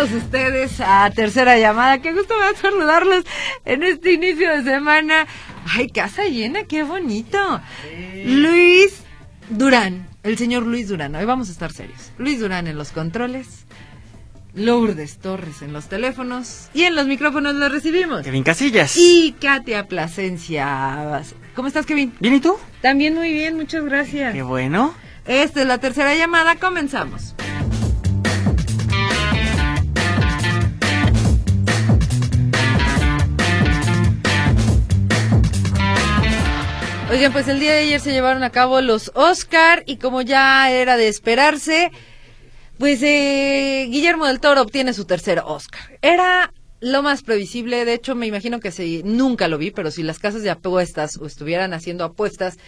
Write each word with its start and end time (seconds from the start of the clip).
Todos 0.00 0.12
ustedes 0.12 0.80
a 0.80 1.10
Tercera 1.10 1.58
Llamada. 1.58 2.00
Qué 2.00 2.14
gusto 2.14 2.32
me 2.32 2.44
va 2.44 2.50
a 2.50 2.54
saludarlos 2.54 3.22
en 3.66 3.82
este 3.82 4.14
inicio 4.14 4.50
de 4.50 4.62
semana. 4.62 5.26
Ay, 5.66 5.90
casa 5.90 6.24
llena, 6.24 6.64
qué 6.64 6.84
bonito. 6.84 7.38
Luis 8.24 9.02
Durán, 9.50 10.08
el 10.22 10.38
señor 10.38 10.62
Luis 10.62 10.88
Durán. 10.88 11.14
Hoy 11.16 11.26
vamos 11.26 11.50
a 11.50 11.52
estar 11.52 11.70
serios. 11.70 12.12
Luis 12.16 12.40
Durán 12.40 12.66
en 12.66 12.78
los 12.78 12.92
controles. 12.92 13.66
Lourdes 14.54 15.18
Torres 15.18 15.60
en 15.60 15.74
los 15.74 15.90
teléfonos 15.90 16.70
y 16.72 16.84
en 16.84 16.94
los 16.94 17.06
micrófonos 17.06 17.54
lo 17.54 17.68
recibimos. 17.68 18.22
Kevin 18.22 18.42
Casillas. 18.42 18.96
Y 18.96 19.36
Katia 19.38 19.86
Plasencia. 19.86 21.22
¿Cómo 21.54 21.68
estás, 21.68 21.84
Kevin? 21.84 22.14
¿Bien 22.20 22.36
y 22.36 22.40
tú? 22.40 22.56
También 22.80 23.14
muy 23.14 23.32
bien, 23.32 23.54
muchas 23.54 23.84
gracias. 23.84 24.32
Qué 24.32 24.42
bueno. 24.42 24.94
Esta 25.26 25.60
es 25.60 25.66
la 25.66 25.76
tercera 25.76 26.14
llamada, 26.14 26.56
comenzamos. 26.56 27.34
Oigan, 37.10 37.32
pues 37.32 37.48
el 37.48 37.58
día 37.58 37.72
de 37.72 37.80
ayer 37.80 38.00
se 38.00 38.12
llevaron 38.12 38.44
a 38.44 38.50
cabo 38.50 38.80
los 38.80 39.10
Oscar 39.16 39.82
y 39.84 39.96
como 39.96 40.22
ya 40.22 40.70
era 40.70 40.96
de 40.96 41.08
esperarse, 41.08 41.90
pues 42.78 43.02
eh, 43.02 43.88
Guillermo 43.90 44.26
del 44.26 44.38
Toro 44.38 44.62
obtiene 44.62 44.92
su 44.92 45.06
tercer 45.06 45.42
Oscar. 45.44 45.98
Era 46.02 46.52
lo 46.78 47.02
más 47.02 47.24
previsible, 47.24 47.84
de 47.84 47.94
hecho 47.94 48.14
me 48.14 48.28
imagino 48.28 48.60
que 48.60 48.70
si 48.70 49.02
nunca 49.02 49.48
lo 49.48 49.58
vi, 49.58 49.72
pero 49.72 49.90
si 49.90 50.04
las 50.04 50.20
casas 50.20 50.44
de 50.44 50.50
apuestas 50.50 51.16
o 51.16 51.26
estuvieran 51.26 51.74
haciendo 51.74 52.04
apuestas, 52.04 52.58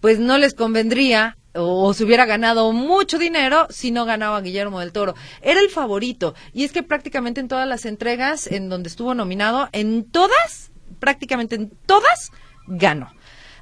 pues 0.00 0.20
no 0.20 0.38
les 0.38 0.54
convendría 0.54 1.36
o 1.52 1.92
se 1.92 2.04
hubiera 2.04 2.26
ganado 2.26 2.72
mucho 2.72 3.18
dinero 3.18 3.66
si 3.70 3.90
no 3.90 4.04
ganaba 4.04 4.40
Guillermo 4.40 4.78
del 4.78 4.92
Toro. 4.92 5.16
Era 5.42 5.58
el 5.58 5.68
favorito 5.68 6.36
y 6.52 6.62
es 6.62 6.70
que 6.70 6.84
prácticamente 6.84 7.40
en 7.40 7.48
todas 7.48 7.66
las 7.66 7.84
entregas 7.86 8.46
en 8.46 8.68
donde 8.68 8.88
estuvo 8.88 9.16
nominado, 9.16 9.68
en 9.72 10.04
todas, 10.04 10.70
prácticamente 11.00 11.56
en 11.56 11.72
todas, 11.86 12.30
ganó. 12.68 13.10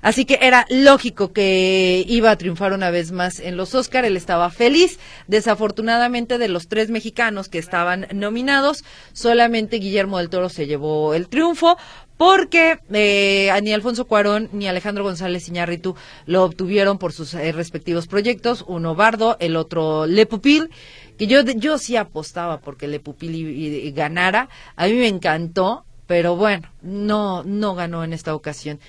Así 0.03 0.25
que 0.25 0.39
era 0.43 0.67
lógico 0.69 1.33
que 1.33 2.05
iba 2.07 2.31
a 2.31 2.37
triunfar 2.37 2.73
una 2.73 2.91
vez 2.91 3.13
más 3.13 3.41
en 3.41 3.57
los 3.57 3.75
Oscar. 3.75 4.05
Él 4.05 4.17
estaba 4.17 4.51
feliz. 4.51 4.99
Desafortunadamente, 5.27 6.39
de 6.39 6.49
los 6.49 6.69
tres 6.69 6.91
mexicanos 6.91 7.49
que 7.49 7.59
estaban 7.59 8.07
nominados, 8.13 8.85
solamente 9.13 9.77
Guillermo 9.77 10.19
del 10.19 10.31
Toro 10.31 10.49
se 10.49 10.67
llevó 10.67 11.15
el 11.15 11.29
triunfo 11.29 11.77
porque 12.19 12.81
eh, 12.93 13.51
ni 13.63 13.73
Alfonso 13.73 14.07
Cuarón 14.07 14.51
ni 14.53 14.67
Alejandro 14.67 15.05
González 15.05 15.49
Iñárritu 15.49 15.95
lo 16.27 16.45
obtuvieron 16.45 16.99
por 16.99 17.13
sus 17.13 17.33
eh, 17.33 17.53
respectivos 17.53 18.09
proyectos, 18.09 18.65
uno 18.67 18.95
Bardo, 18.95 19.37
el 19.39 19.57
otro 19.57 20.05
Le 20.07 20.27
Pupil, 20.27 20.69
que 21.17 21.29
yo, 21.29 21.43
yo 21.43 21.79
sí 21.79 21.97
apostaba 21.97 22.61
porque 22.61 22.89
Le 22.89 22.99
Pupil 23.01 23.93
ganara, 23.95 24.49
a 24.75 24.87
mí 24.87 24.95
me 24.95 25.07
encantó, 25.07 25.85
pero 26.07 26.35
bueno, 26.35 26.69
no, 26.83 27.45
no 27.45 27.75
ganó 27.77 28.03
en 28.03 28.13
esta 28.13 28.35
ocasión. 28.35 28.81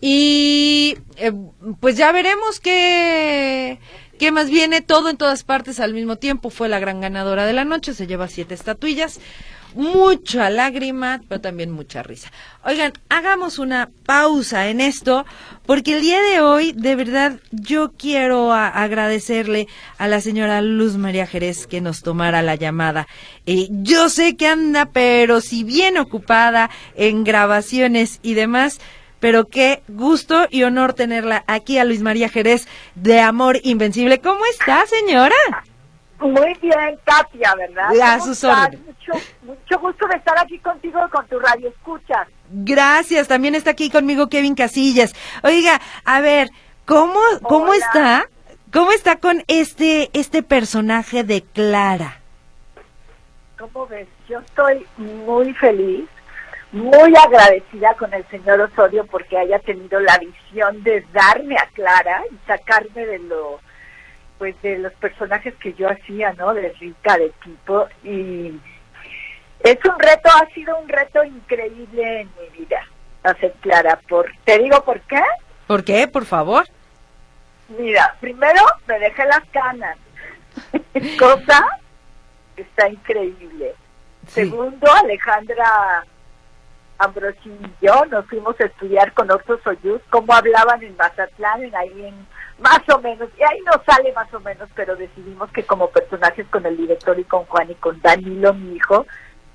Y 0.00 0.98
eh, 1.16 1.32
pues 1.80 1.96
ya 1.96 2.12
veremos 2.12 2.60
qué, 2.60 3.78
qué 4.18 4.32
más 4.32 4.50
viene. 4.50 4.80
Todo 4.80 5.08
en 5.10 5.16
todas 5.16 5.44
partes 5.44 5.80
al 5.80 5.94
mismo 5.94 6.16
tiempo. 6.16 6.50
Fue 6.50 6.68
la 6.68 6.78
gran 6.78 7.00
ganadora 7.00 7.46
de 7.46 7.52
la 7.52 7.64
noche. 7.64 7.94
Se 7.94 8.06
lleva 8.06 8.28
siete 8.28 8.54
estatuillas. 8.54 9.20
Mucha 9.74 10.48
lágrima, 10.48 11.20
pero 11.28 11.42
también 11.42 11.70
mucha 11.70 12.02
risa. 12.02 12.32
Oigan, 12.64 12.94
hagamos 13.10 13.58
una 13.58 13.90
pausa 14.06 14.68
en 14.68 14.80
esto, 14.80 15.26
porque 15.66 15.96
el 15.96 16.02
día 16.02 16.22
de 16.22 16.40
hoy, 16.40 16.72
de 16.72 16.96
verdad, 16.96 17.38
yo 17.52 17.92
quiero 17.92 18.52
agradecerle 18.54 19.68
a 19.98 20.08
la 20.08 20.22
señora 20.22 20.62
Luz 20.62 20.96
María 20.96 21.26
Jerez 21.26 21.66
que 21.66 21.82
nos 21.82 22.02
tomara 22.02 22.40
la 22.40 22.54
llamada. 22.54 23.06
Eh, 23.44 23.68
yo 23.70 24.08
sé 24.08 24.36
que 24.36 24.46
anda, 24.46 24.86
pero 24.86 25.42
si 25.42 25.64
bien 25.64 25.98
ocupada 25.98 26.70
en 26.96 27.22
grabaciones 27.22 28.20
y 28.22 28.32
demás, 28.32 28.80
pero 29.20 29.46
qué 29.46 29.82
gusto 29.88 30.46
y 30.50 30.62
honor 30.62 30.92
tenerla 30.92 31.44
aquí 31.46 31.78
a 31.78 31.84
Luis 31.84 32.00
María 32.00 32.28
Jerez 32.28 32.68
de 32.94 33.20
Amor 33.20 33.58
Invencible. 33.62 34.20
¿Cómo 34.20 34.44
está, 34.46 34.86
señora? 34.86 35.34
Muy 36.20 36.54
bien, 36.60 36.98
Katia, 37.04 37.54
¿verdad? 37.54 37.90
A 38.00 38.20
sus 38.20 38.42
órdenes. 38.42 38.80
Mucho, 38.84 39.12
mucho 39.42 39.78
gusto 39.78 40.06
de 40.08 40.16
estar 40.16 40.38
aquí 40.38 40.58
contigo 40.58 41.00
con 41.12 41.26
tu 41.28 41.38
radio 41.38 41.68
escucha. 41.68 42.26
Gracias, 42.50 43.28
también 43.28 43.54
está 43.54 43.70
aquí 43.70 43.90
conmigo 43.90 44.28
Kevin 44.28 44.54
Casillas. 44.54 45.14
Oiga, 45.42 45.80
a 46.04 46.20
ver, 46.20 46.50
¿cómo, 46.86 47.20
cómo 47.42 47.72
está? 47.72 48.28
¿Cómo 48.72 48.92
está 48.92 49.16
con 49.16 49.44
este, 49.46 50.10
este 50.12 50.42
personaje 50.42 51.24
de 51.24 51.42
Clara? 51.42 52.20
¿Cómo 53.58 53.86
ves? 53.86 54.08
Yo 54.28 54.40
estoy 54.40 54.86
muy 54.96 55.54
feliz 55.54 56.08
muy 56.72 57.14
agradecida 57.16 57.94
con 57.94 58.12
el 58.12 58.26
señor 58.28 58.60
Osorio 58.60 59.06
porque 59.06 59.38
haya 59.38 59.58
tenido 59.60 60.00
la 60.00 60.18
visión 60.18 60.82
de 60.82 61.04
darme 61.12 61.56
a 61.56 61.66
Clara 61.72 62.22
y 62.30 62.46
sacarme 62.46 63.06
de 63.06 63.18
lo 63.20 63.60
pues 64.38 64.60
de 64.62 64.78
los 64.78 64.92
personajes 64.94 65.52
que 65.56 65.72
yo 65.72 65.88
hacía, 65.90 66.32
¿no? 66.34 66.54
De 66.54 66.68
rica, 66.78 67.18
de 67.18 67.30
tipo 67.42 67.88
y 68.04 68.60
es 69.60 69.78
un 69.84 69.98
reto, 69.98 70.30
ha 70.30 70.46
sido 70.54 70.78
un 70.78 70.88
reto 70.88 71.24
increíble 71.24 72.20
en 72.20 72.30
mi 72.40 72.58
vida 72.58 72.80
hacer 73.24 73.52
Clara. 73.60 73.98
Por, 74.08 74.30
¿Te 74.44 74.58
digo 74.58 74.84
por 74.84 75.00
qué? 75.00 75.22
¿Por 75.66 75.84
qué? 75.84 76.06
Por 76.06 76.24
favor. 76.24 76.64
Mira, 77.68 78.16
primero 78.20 78.62
me 78.86 78.98
dejé 78.98 79.24
las 79.26 79.44
canas, 79.50 79.98
cosa 81.18 81.66
que 82.56 82.62
está 82.62 82.88
increíble. 82.88 83.74
Segundo, 84.26 84.90
Alejandra 84.92 86.04
Ambrosio 86.98 87.52
y 87.52 87.86
yo 87.86 88.04
nos 88.06 88.26
fuimos 88.26 88.60
a 88.60 88.64
estudiar 88.64 89.12
con 89.14 89.30
otros 89.30 89.60
Soyuz 89.62 90.02
cómo 90.10 90.34
hablaban 90.34 90.82
en 90.82 90.96
Mazatlán, 90.96 91.62
en 91.62 91.74
ahí 91.74 92.06
en 92.06 92.26
más 92.58 92.80
o 92.92 92.98
menos, 93.00 93.28
y 93.38 93.42
ahí 93.42 93.60
nos 93.60 93.84
sale 93.84 94.12
más 94.12 94.32
o 94.34 94.40
menos, 94.40 94.68
pero 94.74 94.96
decidimos 94.96 95.50
que 95.52 95.62
como 95.62 95.88
personajes 95.90 96.46
con 96.48 96.66
el 96.66 96.76
director 96.76 97.18
y 97.18 97.24
con 97.24 97.44
Juan 97.44 97.70
y 97.70 97.74
con 97.76 98.00
Danilo, 98.02 98.52
mi 98.52 98.74
hijo, 98.74 99.06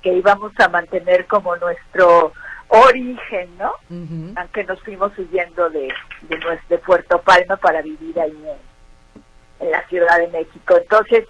que 0.02 0.14
íbamos 0.14 0.52
a 0.58 0.68
mantener 0.68 1.26
como 1.26 1.54
nuestro 1.56 2.32
origen, 2.68 3.50
¿no? 3.58 3.72
Aunque 4.36 4.64
nos 4.64 4.80
fuimos 4.82 5.16
huyendo 5.18 5.68
de, 5.68 5.92
de, 6.22 6.38
de 6.68 6.78
Puerto 6.78 7.20
Palma 7.20 7.56
para 7.56 7.82
vivir 7.82 8.18
ahí 8.18 8.44
en 9.60 9.70
la 9.70 9.86
Ciudad 9.88 10.18
de 10.18 10.28
México. 10.28 10.76
Entonces, 10.76 11.26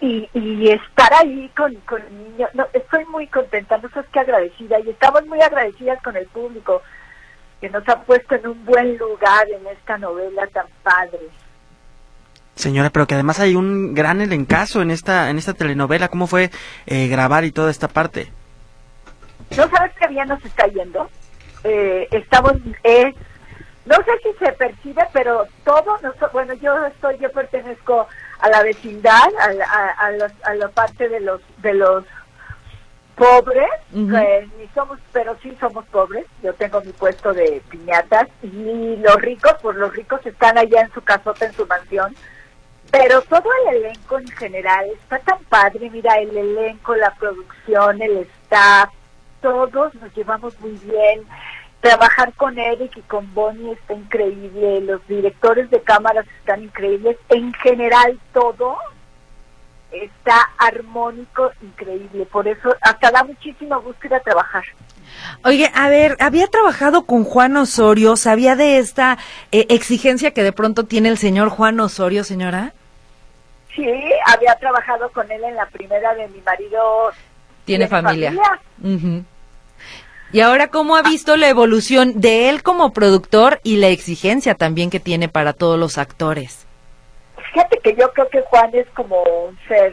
y, 0.00 0.68
estar 0.70 1.12
ahí 1.14 1.50
con, 1.56 1.74
con 1.86 2.00
el 2.00 2.32
niño, 2.32 2.48
no, 2.54 2.66
estoy 2.72 3.04
muy 3.06 3.26
contenta, 3.26 3.78
no 3.78 3.88
sé 3.90 4.00
qué 4.12 4.20
agradecida 4.20 4.80
y 4.80 4.90
estamos 4.90 5.26
muy 5.26 5.40
agradecidas 5.42 6.02
con 6.02 6.16
el 6.16 6.26
público 6.26 6.82
que 7.60 7.68
nos 7.68 7.86
ha 7.88 8.00
puesto 8.02 8.34
en 8.34 8.46
un 8.46 8.64
buen 8.64 8.96
lugar 8.96 9.46
en 9.50 9.66
esta 9.66 9.98
novela 9.98 10.46
tan 10.46 10.66
padre. 10.82 11.20
Señora, 12.54 12.90
pero 12.90 13.06
que 13.06 13.14
además 13.14 13.40
hay 13.40 13.54
un 13.54 13.94
gran 13.94 14.20
elencazo 14.20 14.82
en 14.82 14.90
esta 14.90 15.30
en 15.30 15.38
esta 15.38 15.54
telenovela, 15.54 16.08
¿cómo 16.08 16.26
fue 16.26 16.50
eh, 16.86 17.08
grabar 17.08 17.44
y 17.44 17.52
toda 17.52 17.70
esta 17.70 17.88
parte? 17.88 18.32
¿No 19.56 19.68
sabes 19.68 19.92
qué 19.98 20.06
bien 20.08 20.28
nos 20.28 20.42
está 20.44 20.66
yendo? 20.66 21.10
Eh, 21.64 22.08
estamos, 22.10 22.54
es, 22.82 23.14
no 23.84 23.96
sé 23.96 24.12
si 24.22 24.44
se 24.44 24.52
percibe, 24.52 25.02
pero 25.12 25.46
todo, 25.64 25.98
bueno, 26.32 26.54
yo 26.54 26.86
estoy, 26.86 27.18
yo 27.18 27.30
pertenezco 27.32 28.06
a 28.40 28.48
la 28.48 28.62
vecindad, 28.62 29.28
a, 29.38 30.06
a, 30.44 30.54
la 30.54 30.68
parte 30.68 31.08
de 31.08 31.20
los 31.20 31.40
de 31.58 31.74
los 31.74 32.04
pobres, 33.14 33.68
ni 33.92 34.68
somos, 34.74 34.98
pero 35.12 35.36
sí 35.42 35.54
somos 35.60 35.84
pobres. 35.86 36.24
Yo 36.42 36.54
tengo 36.54 36.80
mi 36.80 36.92
puesto 36.92 37.32
de 37.34 37.62
piñatas 37.68 38.28
y 38.42 38.96
los 38.96 39.16
ricos, 39.16 39.54
pues 39.60 39.76
los 39.76 39.94
ricos 39.94 40.24
están 40.24 40.56
allá 40.56 40.80
en 40.80 40.92
su 40.92 41.02
casota, 41.02 41.44
en 41.44 41.52
su 41.52 41.66
mansión. 41.66 42.14
Pero 42.90 43.20
todo 43.22 43.44
el 43.68 43.76
elenco 43.76 44.18
en 44.18 44.28
general 44.28 44.86
está 44.90 45.18
tan 45.20 45.38
padre, 45.44 45.90
mira, 45.90 46.14
el 46.14 46.36
elenco, 46.36 46.96
la 46.96 47.14
producción, 47.14 48.02
el 48.02 48.26
staff, 48.44 48.90
todos 49.40 49.94
nos 49.94 50.14
llevamos 50.14 50.58
muy 50.60 50.72
bien. 50.72 51.24
Trabajar 51.80 52.32
con 52.34 52.58
Eric 52.58 52.96
y 52.96 53.00
con 53.02 53.32
Bonnie 53.34 53.72
está 53.72 53.94
increíble, 53.94 54.82
los 54.82 55.06
directores 55.06 55.70
de 55.70 55.80
cámaras 55.82 56.26
están 56.38 56.62
increíbles, 56.62 57.16
en 57.30 57.52
general 57.54 58.18
todo 58.32 58.76
está 59.90 60.50
armónico, 60.58 61.50
increíble, 61.62 62.26
por 62.26 62.46
eso 62.46 62.74
hasta 62.80 63.10
da 63.10 63.24
muchísimo 63.24 63.80
gusto 63.80 64.06
ir 64.06 64.14
a 64.14 64.20
trabajar. 64.20 64.62
Oye, 65.44 65.70
a 65.74 65.88
ver, 65.88 66.16
había 66.20 66.46
trabajado 66.46 67.06
con 67.06 67.24
Juan 67.24 67.56
Osorio, 67.56 68.16
¿sabía 68.16 68.56
de 68.56 68.78
esta 68.78 69.18
eh, 69.50 69.66
exigencia 69.70 70.32
que 70.32 70.42
de 70.42 70.52
pronto 70.52 70.84
tiene 70.84 71.08
el 71.08 71.18
señor 71.18 71.48
Juan 71.48 71.80
Osorio, 71.80 72.24
señora? 72.24 72.72
Sí, 73.74 73.86
había 74.26 74.54
trabajado 74.56 75.10
con 75.10 75.30
él 75.30 75.42
en 75.42 75.56
la 75.56 75.66
primera 75.66 76.14
de 76.14 76.28
mi 76.28 76.40
marido. 76.42 77.10
Tiene, 77.64 77.88
familia. 77.88 78.32
Y 80.32 80.40
ahora, 80.40 80.68
¿cómo 80.68 80.96
ha 80.96 81.02
visto 81.02 81.36
la 81.36 81.48
evolución 81.48 82.20
de 82.20 82.48
él 82.48 82.62
como 82.62 82.92
productor 82.92 83.58
y 83.64 83.78
la 83.78 83.88
exigencia 83.88 84.54
también 84.54 84.88
que 84.88 85.00
tiene 85.00 85.28
para 85.28 85.52
todos 85.52 85.78
los 85.78 85.98
actores? 85.98 86.66
Fíjate 87.52 87.78
que 87.78 87.96
yo 87.96 88.12
creo 88.12 88.28
que 88.28 88.42
Juan 88.42 88.70
es 88.72 88.86
como 88.90 89.22
un 89.22 89.58
ser 89.66 89.92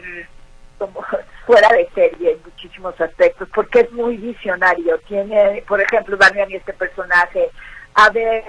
como 0.78 1.04
fuera 1.46 1.68
de 1.70 1.88
serie 1.94 2.32
en 2.32 2.42
muchísimos 2.44 3.00
aspectos, 3.00 3.48
porque 3.52 3.80
es 3.80 3.92
muy 3.92 4.16
visionario. 4.16 4.98
Tiene, 5.08 5.64
por 5.66 5.80
ejemplo, 5.80 6.16
darme 6.16 6.42
a 6.42 6.46
este 6.46 6.72
personaje, 6.72 7.50
a 7.94 8.10
ver 8.10 8.44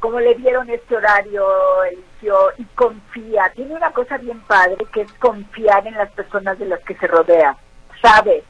cómo 0.00 0.20
le 0.20 0.34
dieron 0.36 0.70
este 0.70 0.96
horario, 0.96 1.46
eligió 1.84 2.36
y 2.56 2.64
confía. 2.74 3.52
Tiene 3.54 3.74
una 3.74 3.90
cosa 3.90 4.16
bien 4.16 4.40
padre 4.42 4.78
que 4.92 5.02
es 5.02 5.12
confiar 5.14 5.86
en 5.86 5.94
las 5.94 6.10
personas 6.12 6.58
de 6.58 6.66
las 6.66 6.80
que 6.80 6.94
se 6.94 7.06
rodea. 7.06 7.56
Sabe, 8.00 8.44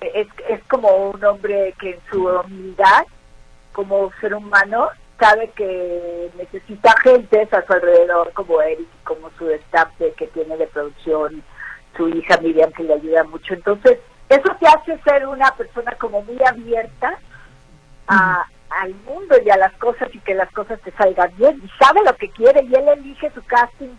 es, 0.00 0.26
es 0.48 0.62
como 0.64 1.10
un 1.10 1.24
hombre 1.24 1.74
que 1.80 1.90
en 1.90 2.00
su 2.10 2.26
humildad, 2.26 3.04
como 3.72 4.10
ser 4.20 4.34
humano, 4.34 4.88
sabe 5.18 5.50
que 5.50 6.30
necesita 6.36 6.94
gentes 7.02 7.52
a 7.52 7.64
su 7.66 7.72
alrededor 7.72 8.32
como 8.32 8.60
Eric, 8.62 8.88
como 9.04 9.30
su 9.38 9.50
staff 9.50 9.88
de- 9.98 10.12
que 10.14 10.26
tiene 10.28 10.56
de 10.56 10.66
producción, 10.66 11.42
su 11.96 12.08
hija 12.08 12.38
Miriam 12.40 12.72
que 12.72 12.84
le 12.84 12.94
ayuda 12.94 13.24
mucho. 13.24 13.52
Entonces, 13.54 13.98
eso 14.28 14.56
te 14.58 14.66
hace 14.66 14.98
ser 15.02 15.26
una 15.26 15.50
persona 15.56 15.92
como 15.98 16.22
muy 16.22 16.38
abierta 16.44 17.18
a, 18.08 18.44
al 18.70 18.94
mundo 19.06 19.36
y 19.44 19.50
a 19.50 19.56
las 19.56 19.72
cosas 19.74 20.08
y 20.14 20.18
que 20.20 20.34
las 20.34 20.50
cosas 20.52 20.80
te 20.80 20.92
salgan 20.92 21.30
bien. 21.36 21.60
Y 21.64 21.68
sabe 21.84 22.00
lo 22.04 22.14
que 22.16 22.30
quiere 22.30 22.62
y 22.62 22.74
él 22.74 22.88
elige 22.88 23.30
su 23.32 23.42
casting. 23.44 23.90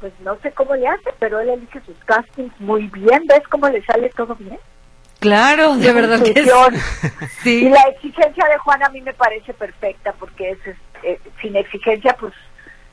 Pues 0.00 0.12
no 0.20 0.36
sé 0.42 0.52
cómo 0.52 0.76
le 0.76 0.86
hace, 0.86 1.10
pero 1.18 1.40
él 1.40 1.48
elige 1.48 1.80
sus 1.80 1.96
castings 2.04 2.52
muy 2.60 2.86
bien. 2.88 3.22
¿Ves 3.26 3.42
cómo 3.48 3.68
le 3.68 3.82
sale 3.84 4.10
todo 4.10 4.34
bien? 4.36 4.58
Claro, 5.20 5.76
de 5.76 5.92
verdad 5.92 6.22
que 6.22 6.34
sí. 7.42 7.66
Y 7.66 7.68
la 7.70 7.82
exigencia 7.82 8.46
de 8.48 8.58
Juan 8.58 8.82
a 8.82 8.88
mí 8.90 9.00
me 9.00 9.14
parece 9.14 9.54
perfecta 9.54 10.12
porque 10.18 10.50
es, 10.50 10.58
es- 10.66 10.76
eh, 11.02 11.20
sin 11.40 11.56
exigencia 11.56 12.16
pues 12.18 12.32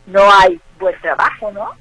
no 0.07 0.21
hay 0.41 0.59
buen 0.79 0.99
trabajo, 1.01 1.51
¿no? 1.51 1.71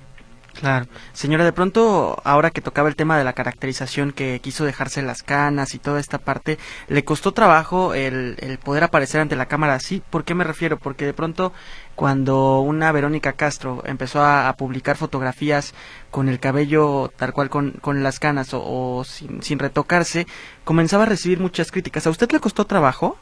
Claro. 0.54 0.86
Señora, 1.12 1.44
de 1.44 1.52
pronto, 1.52 2.20
ahora 2.24 2.50
que 2.50 2.60
tocaba 2.60 2.88
el 2.88 2.94
tema 2.94 3.16
de 3.18 3.24
la 3.24 3.32
caracterización, 3.32 4.12
que 4.12 4.38
quiso 4.40 4.64
dejarse 4.64 5.00
las 5.02 5.22
canas 5.22 5.74
y 5.74 5.78
toda 5.78 5.98
esta 5.98 6.18
parte, 6.18 6.58
¿le 6.88 7.04
costó 7.04 7.32
trabajo 7.32 7.94
el, 7.94 8.36
el 8.38 8.58
poder 8.58 8.84
aparecer 8.84 9.20
ante 9.22 9.34
la 9.34 9.46
cámara 9.46 9.74
así? 9.74 10.02
¿Por 10.10 10.24
qué 10.24 10.34
me 10.34 10.44
refiero? 10.44 10.76
Porque 10.78 11.06
de 11.06 11.14
pronto, 11.14 11.52
cuando 12.02 12.58
una 12.62 12.90
Verónica 12.90 13.34
Castro 13.34 13.84
empezó 13.86 14.22
a, 14.22 14.48
a 14.48 14.56
publicar 14.56 14.96
fotografías 14.96 15.72
con 16.10 16.28
el 16.28 16.40
cabello 16.40 17.12
tal 17.16 17.32
cual 17.32 17.48
con, 17.48 17.74
con 17.80 18.02
las 18.02 18.18
canas 18.18 18.54
o, 18.54 18.60
o 18.60 19.04
sin, 19.04 19.40
sin 19.40 19.60
retocarse, 19.60 20.26
comenzaba 20.64 21.04
a 21.04 21.06
recibir 21.06 21.38
muchas 21.38 21.70
críticas. 21.70 22.04
¿A 22.08 22.10
usted 22.10 22.28
le 22.32 22.40
costó 22.40 22.64
trabajo? 22.64 23.16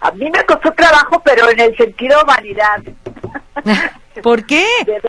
A 0.00 0.10
mí 0.10 0.28
me 0.28 0.44
costó 0.46 0.72
trabajo, 0.72 1.22
pero 1.24 1.48
en 1.48 1.60
el 1.60 1.76
sentido 1.76 2.18
vanidad. 2.26 2.82
¿Por 4.24 4.44
qué? 4.44 4.66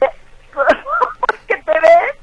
Porque 0.54 1.56
te 1.66 1.80
ves 1.80 2.19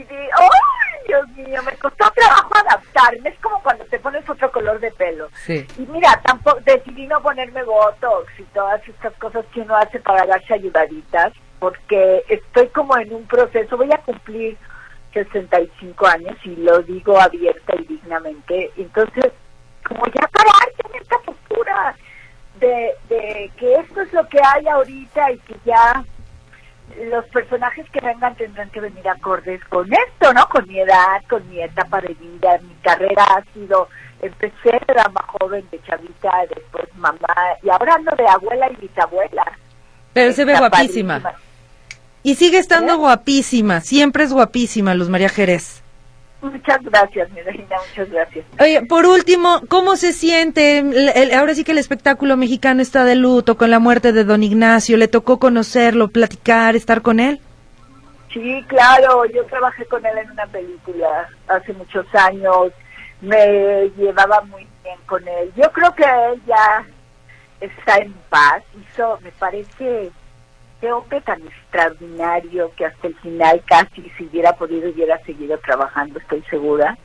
y 0.00 0.04
di, 0.04 0.16
¡ay, 0.16 1.06
Dios 1.06 1.28
mío! 1.30 1.62
Me 1.62 1.76
costó 1.76 2.10
trabajo 2.10 2.50
adaptarme. 2.54 3.28
Es 3.28 3.38
como 3.40 3.62
cuando 3.62 3.84
te 3.84 3.98
pones 3.98 4.28
otro 4.28 4.50
color 4.50 4.80
de 4.80 4.90
pelo. 4.92 5.28
Sí. 5.44 5.66
Y 5.78 5.86
mira, 5.86 6.20
tampoco 6.24 6.60
decidí 6.64 7.06
no 7.06 7.20
ponerme 7.22 7.62
botox 7.64 8.28
y 8.38 8.42
todas 8.44 8.86
estas 8.88 9.12
cosas 9.14 9.44
que 9.52 9.60
uno 9.60 9.76
hace 9.76 10.00
para 10.00 10.26
darse 10.26 10.54
ayudaditas, 10.54 11.32
porque 11.58 12.24
estoy 12.28 12.68
como 12.68 12.96
en 12.96 13.12
un 13.12 13.26
proceso, 13.26 13.76
voy 13.76 13.92
a 13.92 13.98
cumplir 13.98 14.56
65 15.12 16.06
años 16.06 16.36
y 16.44 16.56
lo 16.56 16.78
digo 16.82 17.20
abierta 17.20 17.74
y 17.76 17.84
dignamente. 17.84 18.70
Entonces, 18.76 19.32
como 19.86 20.06
ya 20.06 20.26
pararte 20.28 20.82
en 20.88 21.00
esta 21.02 21.18
postura 21.18 21.96
de, 22.58 22.94
de 23.08 23.50
que 23.56 23.74
esto 23.74 24.00
es 24.02 24.12
lo 24.12 24.26
que 24.28 24.38
hay 24.42 24.68
ahorita 24.68 25.32
y 25.32 25.38
que 25.40 25.56
ya 25.64 26.04
los 27.10 27.24
personajes 27.26 27.88
que 27.90 28.00
vengan 28.00 28.34
tendrán 28.36 28.70
que 28.70 28.80
venir 28.80 29.08
acordes 29.08 29.62
con 29.66 29.88
esto, 29.92 30.32
¿no? 30.32 30.48
Con 30.48 30.66
mi 30.68 30.80
edad, 30.80 31.22
con 31.28 31.48
mi 31.48 31.60
etapa 31.60 32.00
de 32.00 32.14
vida, 32.14 32.58
mi 32.62 32.74
carrera 32.82 33.24
ha 33.24 33.44
sido, 33.52 33.88
empecé 34.20 34.70
de 34.86 34.94
dama 34.94 35.24
joven, 35.38 35.66
de 35.70 35.80
chavita, 35.82 36.30
después 36.54 36.86
mamá, 36.96 37.34
y 37.62 37.70
ahora 37.70 37.94
ando 37.94 38.12
de 38.16 38.26
abuela 38.28 38.70
y 38.70 38.76
bisabuela. 38.76 39.44
Pero 40.12 40.32
se 40.32 40.44
ve 40.44 40.56
guapísima. 40.58 41.20
padrísima. 41.20 41.50
Y 42.22 42.34
sigue 42.34 42.58
estando 42.58 42.94
¿Eh? 42.94 42.96
guapísima. 42.96 43.80
Siempre 43.80 44.24
es 44.24 44.32
guapísima, 44.32 44.94
Luz 44.94 45.08
María 45.08 45.28
Jerez. 45.28 45.79
Muchas 46.42 46.82
gracias, 46.82 47.30
mi 47.32 47.42
reina, 47.42 47.76
muchas 47.88 48.10
gracias. 48.10 48.46
Oye, 48.58 48.82
por 48.86 49.04
último, 49.04 49.60
¿cómo 49.68 49.96
se 49.96 50.12
siente? 50.14 50.78
El- 50.78 51.10
el- 51.14 51.34
ahora 51.34 51.54
sí 51.54 51.64
que 51.64 51.72
el 51.72 51.78
espectáculo 51.78 52.36
mexicano 52.38 52.80
está 52.80 53.04
de 53.04 53.14
luto 53.14 53.58
con 53.58 53.70
la 53.70 53.78
muerte 53.78 54.12
de 54.12 54.24
don 54.24 54.42
Ignacio. 54.42 54.96
¿Le 54.96 55.06
tocó 55.08 55.38
conocerlo, 55.38 56.08
platicar, 56.08 56.76
estar 56.76 57.02
con 57.02 57.20
él? 57.20 57.40
Sí, 58.32 58.64
claro, 58.68 59.24
yo 59.26 59.44
trabajé 59.46 59.84
con 59.86 60.06
él 60.06 60.16
en 60.16 60.30
una 60.30 60.46
película 60.46 61.28
hace 61.48 61.72
muchos 61.74 62.06
años, 62.14 62.72
me 63.20 63.90
llevaba 63.98 64.40
muy 64.42 64.66
bien 64.82 64.96
con 65.06 65.26
él. 65.28 65.52
Yo 65.56 65.70
creo 65.72 65.94
que 65.94 66.04
él 66.04 66.40
ya 66.46 66.86
está 67.60 67.96
en 67.98 68.14
paz, 68.30 68.62
hizo, 68.80 69.18
me 69.22 69.30
parece, 69.32 70.10
qué 70.80 70.92
hombre 70.92 71.20
tan 71.20 71.40
extraordinario 71.42 72.72
que 72.76 72.86
hasta 72.86 73.06
el 73.08 73.14
final 73.16 73.62
casi 73.66 74.02
si 74.16 74.24
hubiera 74.24 74.52
podido 74.54 74.90
hubiera 74.90 75.18
seguido 75.24 75.58
trabajando, 75.58 76.18
estoy 76.18 76.42
segura. 76.50 76.96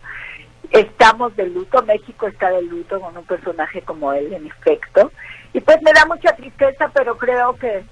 Estamos 0.71 1.35
de 1.35 1.47
luto, 1.47 1.83
México 1.83 2.27
está 2.27 2.49
de 2.49 2.63
luto 2.63 2.99
con 2.99 3.15
un 3.15 3.25
personaje 3.25 3.81
como 3.81 4.11
él, 4.13 4.33
en 4.33 4.47
efecto. 4.47 5.11
Y 5.53 5.61
pues 5.61 5.81
me 5.83 5.93
da 5.93 6.05
mucha 6.05 6.35
tristeza, 6.35 6.89
pero 6.93 7.17
creo 7.17 7.55
que 7.55 7.83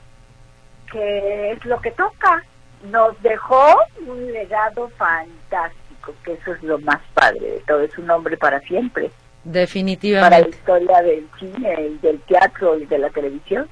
que 0.91 1.51
es 1.51 1.65
lo 1.65 1.79
que 1.81 1.91
toca. 1.91 2.43
Nos 2.89 3.19
dejó 3.21 3.77
un 4.05 4.31
legado 4.33 4.89
fantástico, 4.97 6.13
que 6.23 6.33
eso 6.33 6.53
es 6.53 6.63
lo 6.63 6.79
más 6.79 6.99
padre 7.13 7.39
de 7.39 7.59
todo, 7.61 7.81
es 7.81 7.97
un 7.97 8.09
hombre 8.09 8.37
para 8.37 8.59
siempre, 8.61 9.09
para 9.09 9.53
la 9.53 9.59
Definitivamente. 9.61 10.49
historia 10.49 11.01
del 11.01 11.27
cine 11.39 11.87
y 11.91 11.97
del 11.99 12.19
teatro 12.21 12.77
y 12.77 12.85
de 12.85 12.97
la 12.97 13.09
televisión. 13.09 13.69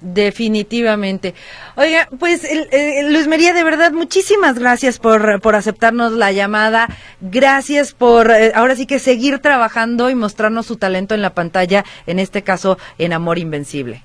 Definitivamente. 0.00 1.34
Oiga, 1.76 2.08
pues 2.18 2.44
el- 2.44 2.68
el- 2.72 3.12
Luis 3.12 3.26
María, 3.28 3.52
de 3.54 3.64
verdad, 3.64 3.92
muchísimas 3.92 4.58
gracias 4.58 4.98
por, 4.98 5.40
por 5.40 5.54
aceptarnos 5.56 6.12
la 6.12 6.32
llamada. 6.32 6.88
Gracias 7.20 7.92
por 7.94 8.30
eh, 8.30 8.52
ahora 8.54 8.74
sí 8.76 8.86
que 8.86 8.98
seguir 8.98 9.38
trabajando 9.40 10.10
y 10.10 10.14
mostrarnos 10.14 10.66
su 10.66 10.76
talento 10.76 11.14
en 11.14 11.22
la 11.22 11.30
pantalla, 11.30 11.84
en 12.06 12.18
este 12.18 12.42
caso 12.42 12.76
en 12.98 13.12
Amor 13.14 13.38
Invencible. 13.38 14.02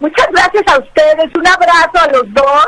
Muchas 0.00 0.26
gracias 0.32 0.64
a 0.66 0.78
ustedes, 0.78 1.30
un 1.36 1.46
abrazo 1.46 1.98
a 2.00 2.08
los 2.12 2.32
dos 2.34 2.66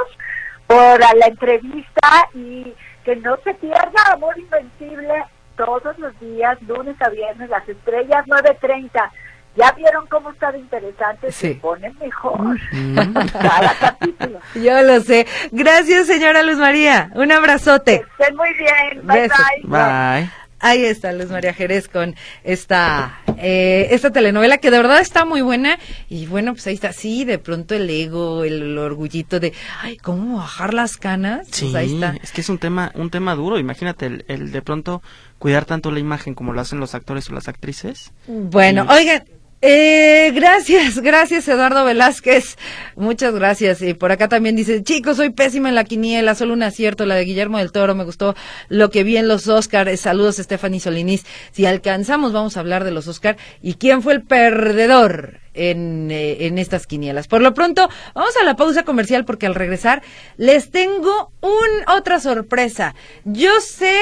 por 0.66 1.00
la 1.00 1.26
entrevista 1.26 2.28
y 2.34 2.72
que 3.04 3.16
no 3.16 3.36
se 3.42 3.54
pierda 3.54 4.12
Amor 4.12 4.38
Invencible 4.38 5.24
todos 5.56 5.98
los 5.98 6.18
días, 6.20 6.60
lunes 6.62 6.96
a 7.00 7.08
viernes, 7.08 7.48
las 7.48 7.68
estrellas 7.68 8.24
9.30. 8.26 9.10
¿Ya 9.56 9.70
vieron 9.72 10.06
cómo 10.08 10.30
está 10.30 10.50
de 10.52 10.58
interesante? 10.58 11.30
Sí. 11.30 11.48
Se 11.48 11.54
pone 11.56 11.90
mejor 12.00 12.58
cada 13.32 13.74
capítulo. 13.78 14.40
Yo 14.54 14.82
lo 14.82 15.00
sé. 15.00 15.26
Gracias, 15.52 16.06
señora 16.06 16.42
Luz 16.42 16.56
María. 16.56 17.10
Un 17.14 17.28
Que 17.28 17.34
abrazote. 17.34 18.04
estén 18.18 18.36
muy 18.36 18.48
bien. 18.54 19.06
Bye 19.06 19.20
Besos. 19.22 19.38
bye. 19.62 19.70
Bye. 19.70 20.30
Ahí 20.60 20.82
está 20.86 21.12
Luz 21.12 21.28
María 21.30 21.52
Jerez 21.52 21.88
con 21.88 22.14
esta 22.42 23.18
eh, 23.36 23.88
esta 23.90 24.10
telenovela 24.12 24.56
que 24.56 24.70
de 24.70 24.78
verdad 24.78 24.98
está 25.00 25.26
muy 25.26 25.42
buena 25.42 25.78
y 26.08 26.24
bueno 26.26 26.52
pues 26.54 26.66
ahí 26.66 26.74
está 26.74 26.94
sí 26.94 27.26
de 27.26 27.38
pronto 27.38 27.74
el 27.74 27.90
ego 27.90 28.44
el, 28.44 28.62
el 28.62 28.78
orgullito 28.78 29.40
de 29.40 29.52
ay 29.82 29.98
cómo 29.98 30.38
bajar 30.38 30.72
las 30.72 30.96
canas 30.96 31.48
Sí, 31.50 31.64
pues 31.66 31.74
ahí 31.74 31.94
está 31.94 32.14
es 32.22 32.32
que 32.32 32.40
es 32.40 32.48
un 32.48 32.56
tema, 32.58 32.92
un 32.94 33.10
tema 33.10 33.34
duro. 33.34 33.58
Imagínate 33.58 34.06
el, 34.06 34.24
el 34.28 34.52
de 34.52 34.62
pronto 34.62 35.02
cuidar 35.38 35.66
tanto 35.66 35.90
la 35.90 35.98
imagen 35.98 36.34
como 36.34 36.54
lo 36.54 36.60
hacen 36.62 36.80
los 36.80 36.94
actores 36.94 37.28
o 37.28 37.34
las 37.34 37.46
actrices. 37.48 38.12
bueno 38.26 38.86
Y- 38.88 38.92
oigan 38.94 39.24
Eh, 39.66 40.30
gracias, 40.34 40.98
gracias 40.98 41.48
Eduardo 41.48 41.86
Velázquez. 41.86 42.58
Muchas 42.96 43.32
gracias. 43.32 43.80
Y 43.80 43.94
por 43.94 44.12
acá 44.12 44.28
también 44.28 44.56
dice, 44.56 44.82
chicos, 44.82 45.16
soy 45.16 45.30
pésima 45.30 45.70
en 45.70 45.74
la 45.74 45.84
quiniela, 45.84 46.34
solo 46.34 46.52
un 46.52 46.62
acierto, 46.62 47.06
la 47.06 47.14
de 47.14 47.24
Guillermo 47.24 47.56
del 47.56 47.72
Toro, 47.72 47.94
me 47.94 48.04
gustó 48.04 48.34
lo 48.68 48.90
que 48.90 49.04
vi 49.04 49.16
en 49.16 49.26
los 49.26 49.48
Oscars. 49.48 49.98
Saludos, 49.98 50.36
Stephanie 50.36 50.80
Solinis. 50.80 51.24
Si 51.52 51.64
alcanzamos, 51.64 52.34
vamos 52.34 52.58
a 52.58 52.60
hablar 52.60 52.84
de 52.84 52.90
los 52.90 53.08
Oscars. 53.08 53.40
¿Y 53.62 53.76
quién 53.76 54.02
fue 54.02 54.12
el 54.12 54.22
perdedor? 54.22 55.40
En, 55.54 56.10
eh, 56.10 56.46
en 56.46 56.58
estas 56.58 56.86
quinielas. 56.86 57.28
Por 57.28 57.40
lo 57.40 57.54
pronto, 57.54 57.88
vamos 58.12 58.36
a 58.36 58.44
la 58.44 58.56
pausa 58.56 58.82
comercial 58.82 59.24
porque 59.24 59.46
al 59.46 59.54
regresar 59.54 60.02
les 60.36 60.70
tengo 60.70 61.32
un 61.40 61.96
otra 61.96 62.18
sorpresa. 62.18 62.94
Yo 63.24 63.60
sé 63.60 63.96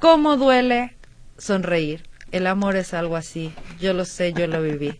cómo 0.00 0.38
duele 0.38 0.96
sonreír 1.36 2.07
el 2.32 2.46
amor 2.46 2.76
es 2.76 2.94
algo 2.94 3.16
así. 3.16 3.52
Yo 3.80 3.92
lo 3.92 4.04
sé, 4.04 4.32
yo 4.32 4.46
lo 4.46 4.62
viví. 4.62 4.98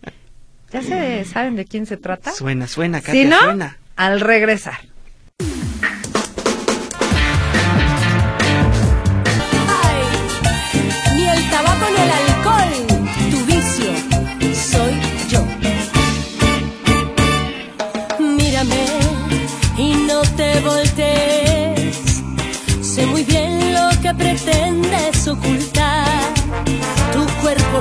¿Ya 0.73 0.83
se 0.83 1.25
saben 1.25 1.57
de 1.57 1.65
quién 1.65 1.87
se 1.87 1.97
trata? 1.97 2.33
Suena, 2.33 2.67
suena, 2.67 3.01
Katia, 3.01 3.29
no, 3.29 3.39
suena. 3.41 3.79
al 3.97 4.21
regresar. 4.21 4.79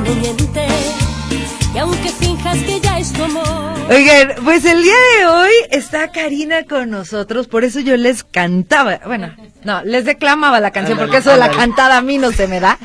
Cuerpo 0.03 0.09
no 0.15 0.21
miente. 0.21 0.67
Y 1.73 1.77
aunque 1.79 2.09
finjas 2.09 2.57
que 2.59 2.79
ya 2.79 2.97
es 2.97 3.13
tu 3.13 3.23
amor. 3.23 3.45
Oigan, 3.89 4.33
pues 4.43 4.65
el 4.65 4.81
día 4.81 4.95
de 5.19 5.25
hoy 5.27 5.51
está 5.71 6.11
Karina 6.11 6.63
con 6.63 6.89
nosotros, 6.89 7.47
por 7.47 7.63
eso 7.63 7.79
yo 7.79 7.95
les 7.97 8.23
cantaba, 8.23 8.99
bueno, 9.05 9.33
no, 9.63 9.83
les 9.83 10.03
declamaba 10.05 10.59
la 10.59 10.71
canción, 10.71 10.97
porque 10.97 11.17
eso 11.17 11.31
de 11.31 11.37
la 11.37 11.49
cantada 11.51 11.97
a 11.97 12.01
mí 12.01 12.17
no 12.17 12.31
se 12.31 12.47
me 12.47 12.59
da. 12.59 12.77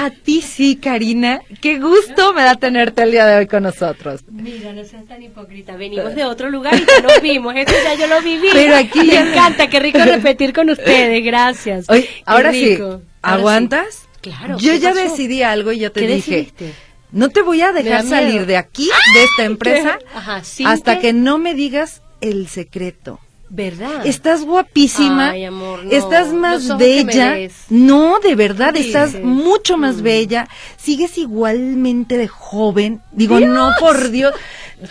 A 0.00 0.10
ti 0.10 0.42
sí, 0.42 0.76
Karina, 0.76 1.40
qué 1.60 1.78
gusto 1.78 2.34
me 2.34 2.42
da 2.42 2.54
tenerte 2.56 3.02
el 3.02 3.12
día 3.12 3.26
de 3.26 3.36
hoy 3.38 3.46
con 3.46 3.62
nosotros. 3.64 4.20
Mira, 4.30 4.72
no 4.72 4.84
seas 4.84 5.06
tan 5.06 5.22
hipócrita. 5.22 5.76
Venimos 5.76 6.14
de 6.14 6.24
otro 6.24 6.50
lugar 6.50 6.74
y 6.74 6.84
ya 6.86 7.00
nos 7.02 7.20
vimos. 7.22 7.54
Esto 7.56 7.72
ya 7.84 7.94
yo 7.94 8.06
lo 8.06 8.20
viví. 8.22 8.48
Pero 8.52 8.76
aquí 8.76 9.00
Me 9.00 9.06
ya- 9.14 9.28
encanta. 9.30 9.68
Qué 9.68 9.80
rico 9.80 9.98
repetir 10.04 10.52
con 10.52 10.70
ustedes. 10.70 11.24
Gracias. 11.24 11.86
Oye, 11.88 12.02
Qué 12.04 12.22
ahora 12.26 12.52
sí, 12.52 12.70
rico. 12.76 13.02
¿aguantas? 13.22 14.07
Claro. 14.20 14.58
Yo 14.58 14.72
¿qué 14.72 14.78
ya 14.80 14.90
pasó? 14.90 15.02
decidí 15.02 15.42
algo 15.42 15.72
y 15.72 15.78
yo 15.78 15.92
te 15.92 16.00
¿Qué 16.00 16.06
dije, 16.14 16.30
decidiste? 16.36 16.74
no 17.12 17.28
te 17.30 17.42
voy 17.42 17.62
a 17.62 17.72
dejar 17.72 18.04
salir 18.04 18.46
de 18.46 18.56
aquí, 18.56 18.88
de 19.14 19.24
esta 19.24 19.44
empresa, 19.44 19.98
Ajá, 20.14 20.42
¿sin 20.44 20.66
hasta 20.66 20.98
que 20.98 21.12
no 21.12 21.38
me 21.38 21.54
digas 21.54 22.02
el 22.20 22.48
secreto. 22.48 23.20
¿Verdad? 23.50 24.06
Estás 24.06 24.44
guapísima. 24.44 25.30
Ay, 25.30 25.44
amor, 25.46 25.82
no. 25.84 25.90
Estás 25.90 26.34
más 26.34 26.76
bella. 26.76 27.34
No, 27.70 28.18
de 28.20 28.34
verdad, 28.34 28.74
¿Qué 28.74 28.80
estás 28.80 29.14
mucho 29.22 29.78
más 29.78 29.96
Mm. 29.96 30.02
bella. 30.02 30.48
Sigues 30.76 31.16
igualmente 31.16 32.18
de 32.18 32.28
joven. 32.28 33.00
Digo, 33.12 33.40
no, 33.40 33.70
por 33.80 34.10
Dios. 34.10 34.34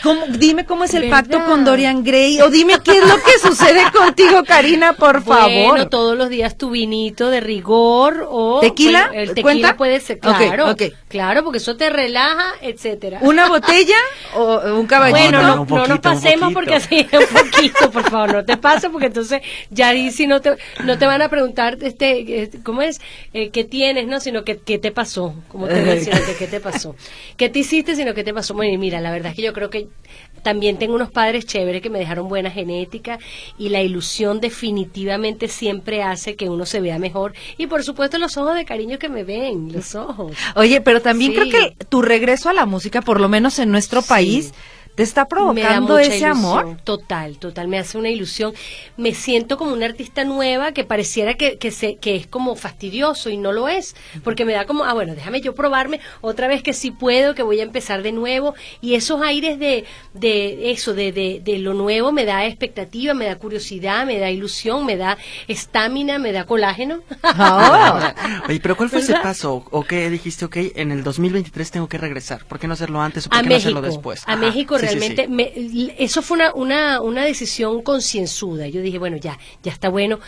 ¿Cómo- 0.03 0.25
dime 0.27 0.65
cómo 0.65 0.83
es 0.83 0.93
el 0.93 1.03
¿Verdad? 1.03 1.17
pacto 1.25 1.45
con 1.45 1.63
Dorian 1.65 2.03
Gray. 2.03 2.41
O 2.41 2.49
dime 2.49 2.73
qué 2.83 2.91
es 2.97 3.07
lo 3.07 3.15
que 3.17 3.39
sucede 3.41 3.81
contigo, 3.93 4.43
Karina, 4.45 4.93
por 4.93 5.23
favor. 5.23 5.69
Bueno, 5.69 5.87
todos 5.89 6.17
los 6.17 6.29
días 6.29 6.57
tu 6.57 6.69
vinito 6.71 7.29
de 7.29 7.39
rigor 7.39 8.27
o 8.29 8.59
¿Tequila? 8.59 9.07
bueno, 9.07 9.21
el 9.21 9.27
tequila 9.29 9.41
¿Cuenta? 9.43 9.77
puede 9.77 9.99
ser, 9.99 10.19
claro, 10.19 10.75
claro, 11.07 11.43
porque 11.43 11.57
eso 11.59 11.77
te 11.77 11.89
relaja, 11.89 12.53
etcétera. 12.61 13.19
¿Una 13.21 13.47
botella 13.49 13.95
o 14.35 14.59
un 14.75 14.87
caballito? 14.87 15.19
Bueno, 15.19 15.41
no, 15.41 15.53
Un 15.53 15.59
no 15.59 15.65
poquito, 15.67 15.87
nos 15.87 15.99
pasemos 15.99 16.53
porque 16.53 16.75
así 16.75 17.07
un 17.13 17.25
poquito, 17.51 17.91
por 17.91 18.09
favor, 18.09 18.33
no 18.33 18.45
te 18.45 18.57
pases 18.57 18.89
porque 18.89 19.07
entonces 19.07 19.41
ya 19.69 19.89
ahí 19.89 20.11
sí 20.11 20.27
no 20.27 20.41
te 20.41 20.57
no 20.83 20.97
te 20.97 21.05
van 21.05 21.21
a 21.21 21.29
preguntar 21.29 21.77
este 21.81 22.43
eh, 22.43 22.49
cómo 22.63 22.81
es 22.81 22.99
Eh, 23.33 23.49
qué 23.51 23.63
tienes, 23.63 24.07
no, 24.07 24.19
sino 24.19 24.43
que 24.43 24.57
qué 24.57 24.77
te 24.79 24.91
pasó, 24.91 25.33
como 25.49 25.67
te 25.67 25.75
que 25.83 26.35
qué 26.39 26.47
te 26.47 26.59
pasó, 26.59 26.95
qué 27.37 27.49
te 27.49 27.59
hiciste, 27.59 27.95
sino 27.95 28.13
qué 28.13 28.23
te 28.23 28.33
pasó. 28.33 28.53
Bueno, 28.53 28.73
y 28.73 28.77
mira, 28.77 28.99
la 29.01 29.11
verdad 29.11 29.31
es 29.31 29.35
que 29.35 29.41
yo 29.43 29.53
creo 29.53 29.69
que 29.69 29.76
también 30.43 30.77
tengo 30.77 30.95
unos 30.95 31.11
padres 31.11 31.45
chéveres 31.45 31.81
que 31.81 31.89
me 31.89 31.99
dejaron 31.99 32.29
buena 32.29 32.49
genética 32.49 33.19
y 33.57 33.69
la 33.69 33.81
ilusión 33.81 34.39
definitivamente 34.39 35.47
siempre 35.47 36.03
hace 36.03 36.35
que 36.35 36.47
uno 36.49 36.65
se 36.65 36.79
vea 36.79 36.99
mejor 36.99 37.33
y 37.57 37.67
por 37.67 37.83
supuesto 37.83 38.17
los 38.17 38.37
ojos 38.37 38.55
de 38.55 38.63
cariño 38.63 38.97
que 38.99 39.09
me 39.09 39.23
ven, 39.23 39.71
los 39.73 39.95
ojos. 39.95 40.31
Oye, 40.55 40.79
pero 40.79 41.01
también 41.01 41.31
Sí. 41.33 41.37
creo 41.37 41.49
que 41.49 41.85
tu 41.85 42.01
regreso 42.01 42.49
a 42.49 42.53
la 42.53 42.65
música, 42.65 43.01
por 43.01 43.19
lo 43.19 43.27
menos 43.27 43.59
en 43.59 43.71
nuestro 43.71 44.01
Sí. 44.01 44.07
país, 44.09 44.53
te 44.97 45.03
está 45.03 45.21
me 45.21 45.25
da 45.25 45.29
provocando 45.29 45.99
ese 45.99 46.27
ilusión, 46.27 46.31
amor. 46.31 46.77
Total, 46.83 47.37
total, 47.37 47.67
me 47.67 47.77
hace 47.77 47.99
una 47.99 48.09
ilusión. 48.09 48.53
Me 48.97 49.13
siento 49.13 49.55
como 49.55 49.71
una 49.71 49.85
artista 49.85 50.23
nueva 50.23 50.71
que 50.71 50.83
pareciera 50.85 51.35
que, 51.35 51.59
que, 51.59 51.69
se, 51.69 51.97
que 51.97 52.15
es 52.15 52.25
como 52.25 52.55
fastidioso 52.55 53.29
y 53.29 53.37
no 53.37 53.51
lo 53.51 53.67
es, 53.67 53.95
porque 54.23 54.43
me 54.43 54.53
da 54.53 54.65
como, 54.65 54.85
ah, 54.85 54.93
bueno, 54.93 55.13
déjame 55.13 55.39
yo 55.41 55.53
probarme 55.53 55.99
otra 56.21 56.47
vez 56.47 56.63
que 56.63 56.73
sí 56.73 56.89
puedo, 56.89 57.35
que 57.35 57.43
voy 57.43 57.59
a 57.59 57.63
empezar 57.63 58.01
de 58.01 58.11
nuevo. 58.11 58.55
Y 58.81 58.95
esos 58.95 59.21
aires 59.21 59.59
de, 59.59 59.85
de 60.15 60.71
eso, 60.71 60.95
de, 60.95 61.11
de, 61.11 61.41
de 61.45 61.59
lo 61.59 61.75
nuevo, 61.75 62.11
me 62.11 62.25
da 62.25 62.47
expectativa, 62.47 63.13
me 63.13 63.27
da 63.27 63.35
curiosidad, 63.37 64.03
me 64.07 64.17
da 64.17 64.31
ilusión, 64.31 64.83
me 64.83 64.97
da 64.97 65.19
estamina, 65.47 66.17
me 66.17 66.31
da 66.31 66.45
colágeno. 66.47 67.03
Ah. 67.21 68.15
Oye, 68.49 68.59
pero 68.59 68.75
¿cuál 68.75 68.89
fue 68.89 69.01
ese 69.01 69.13
paso? 69.13 69.63
¿O 69.69 69.83
qué 69.83 70.09
dijiste, 70.09 70.45
ok, 70.45 70.57
en 70.75 70.91
el 70.91 71.03
2023 71.03 71.69
tengo 71.69 71.87
que 71.87 71.99
regresar? 71.99 72.45
¿Por 72.45 72.57
qué 72.57 72.67
no 72.67 72.73
hacerlo 72.73 72.99
antes 72.99 73.27
o 73.27 73.29
por 73.29 73.37
a 73.37 73.43
qué 73.43 73.49
no 73.49 73.55
México, 73.55 73.79
hacerlo 73.79 73.81
después? 73.81 74.23
a 74.25 74.33
Ajá, 74.33 74.41
México 74.41 74.77
sí, 74.87 74.99
sí, 74.99 75.07
sí. 75.07 75.15
realmente, 75.15 75.27
me- 75.27 75.95
eso 75.97 76.21
fue 76.21 76.37
una, 76.37 76.53
una, 76.53 77.01
una 77.01 77.23
decisión 77.25 77.81
concienzuda. 77.81 78.67
Yo 78.67 78.81
dije, 78.81 78.97
bueno, 78.99 79.17
ya, 79.17 79.37
ya 79.63 79.71
está 79.71 79.89
bueno. 79.89 80.19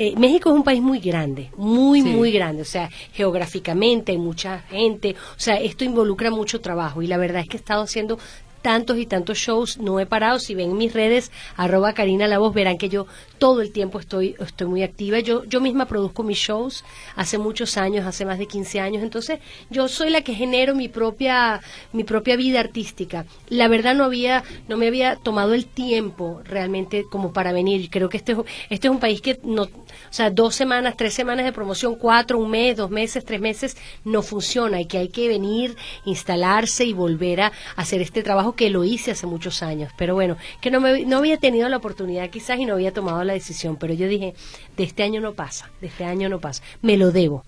Eh, 0.00 0.14
México 0.16 0.50
es 0.50 0.54
un 0.54 0.62
país 0.62 0.80
muy 0.80 1.00
grande, 1.00 1.50
muy, 1.56 2.02
Sí. 2.02 2.08
muy 2.08 2.30
grande. 2.30 2.62
O 2.62 2.64
sea, 2.64 2.88
geográficamente 3.12 4.12
hay 4.12 4.18
mucha 4.18 4.60
gente. 4.70 5.16
O 5.36 5.40
sea, 5.40 5.56
esto 5.60 5.84
involucra 5.84 6.30
mucho 6.30 6.60
trabajo. 6.60 7.02
Y 7.02 7.06
la 7.08 7.16
verdad 7.16 7.42
es 7.42 7.48
que 7.48 7.56
he 7.56 7.60
estado 7.60 7.82
haciendo 7.82 8.18
tantos 8.62 8.98
y 8.98 9.06
tantos 9.06 9.38
shows, 9.38 9.78
no 9.78 10.00
he 10.00 10.06
parado. 10.06 10.38
Si 10.38 10.54
ven 10.54 10.76
mis 10.76 10.92
redes, 10.92 11.30
arroba 11.56 11.92
Karina 11.92 12.26
La 12.26 12.38
Voz, 12.38 12.54
verán 12.54 12.78
que 12.78 12.88
yo 12.88 13.06
todo 13.38 13.60
el 13.62 13.72
tiempo 13.72 13.98
estoy, 14.00 14.34
estoy 14.40 14.66
muy 14.66 14.82
activa. 14.82 15.20
Yo, 15.20 15.44
yo 15.44 15.60
misma 15.60 15.86
produzco 15.86 16.22
mis 16.22 16.38
shows 16.38 16.84
hace 17.16 17.38
muchos 17.38 17.76
años, 17.76 18.06
hace 18.06 18.24
más 18.24 18.38
de 18.38 18.46
15 18.46 18.80
años. 18.80 19.02
Entonces, 19.02 19.38
yo 19.70 19.88
soy 19.88 20.10
la 20.10 20.22
que 20.22 20.34
genero 20.34 20.74
mi 20.74 20.88
propia, 20.88 21.60
mi 21.92 22.04
propia 22.04 22.36
vida 22.36 22.60
artística. 22.60 23.26
La 23.48 23.68
verdad 23.68 23.94
no 23.94 24.04
había, 24.04 24.42
no 24.68 24.76
me 24.76 24.88
había 24.88 25.16
tomado 25.16 25.54
el 25.54 25.66
tiempo 25.66 26.40
realmente 26.44 27.04
como 27.10 27.32
para 27.32 27.52
venir. 27.52 27.88
Creo 27.90 28.08
que 28.08 28.16
este, 28.18 28.32
es- 28.32 28.38
este 28.70 28.88
es 28.88 28.92
un 28.92 29.00
país 29.00 29.20
que 29.20 29.38
no, 29.44 29.62
o 29.64 29.70
sea, 30.10 30.30
dos 30.30 30.54
semanas, 30.54 30.94
tres 30.96 31.14
semanas 31.14 31.44
de 31.44 31.52
promoción, 31.52 31.94
cuatro, 31.96 32.38
un 32.38 32.50
mes, 32.50 32.76
dos 32.76 32.90
meses, 32.90 33.24
tres 33.24 33.40
meses, 33.40 33.76
no 34.04 34.22
funciona 34.22 34.80
y 34.80 34.86
que 34.86 34.98
hay 34.98 35.08
que 35.08 35.28
venir, 35.28 35.76
instalarse 36.04 36.84
y 36.84 36.92
volver 36.92 37.40
a 37.42 37.52
hacer 37.76 38.00
este 38.00 38.22
trabajo 38.22 38.47
que 38.54 38.70
lo 38.70 38.84
hice 38.84 39.12
hace 39.12 39.26
muchos 39.26 39.62
años. 39.62 39.92
Pero 39.96 40.14
bueno, 40.14 40.36
que 40.60 40.70
no, 40.70 40.80
me, 40.80 41.04
no 41.04 41.18
había 41.18 41.36
tenido 41.38 41.68
la 41.68 41.76
oportunidad 41.78 42.30
quizás 42.30 42.58
y 42.58 42.64
no 42.66 42.74
había 42.74 42.92
tomado 42.92 43.22
la 43.24 43.32
decisión. 43.32 43.76
Pero 43.76 43.94
yo 43.94 44.08
dije, 44.08 44.34
de 44.76 44.84
este 44.84 45.02
año 45.02 45.20
no 45.20 45.34
pasa, 45.34 45.70
de 45.80 45.86
este 45.88 46.04
año 46.04 46.28
no 46.28 46.38
pasa. 46.40 46.62
Me 46.82 46.96
lo 46.96 47.10
debo. 47.12 47.44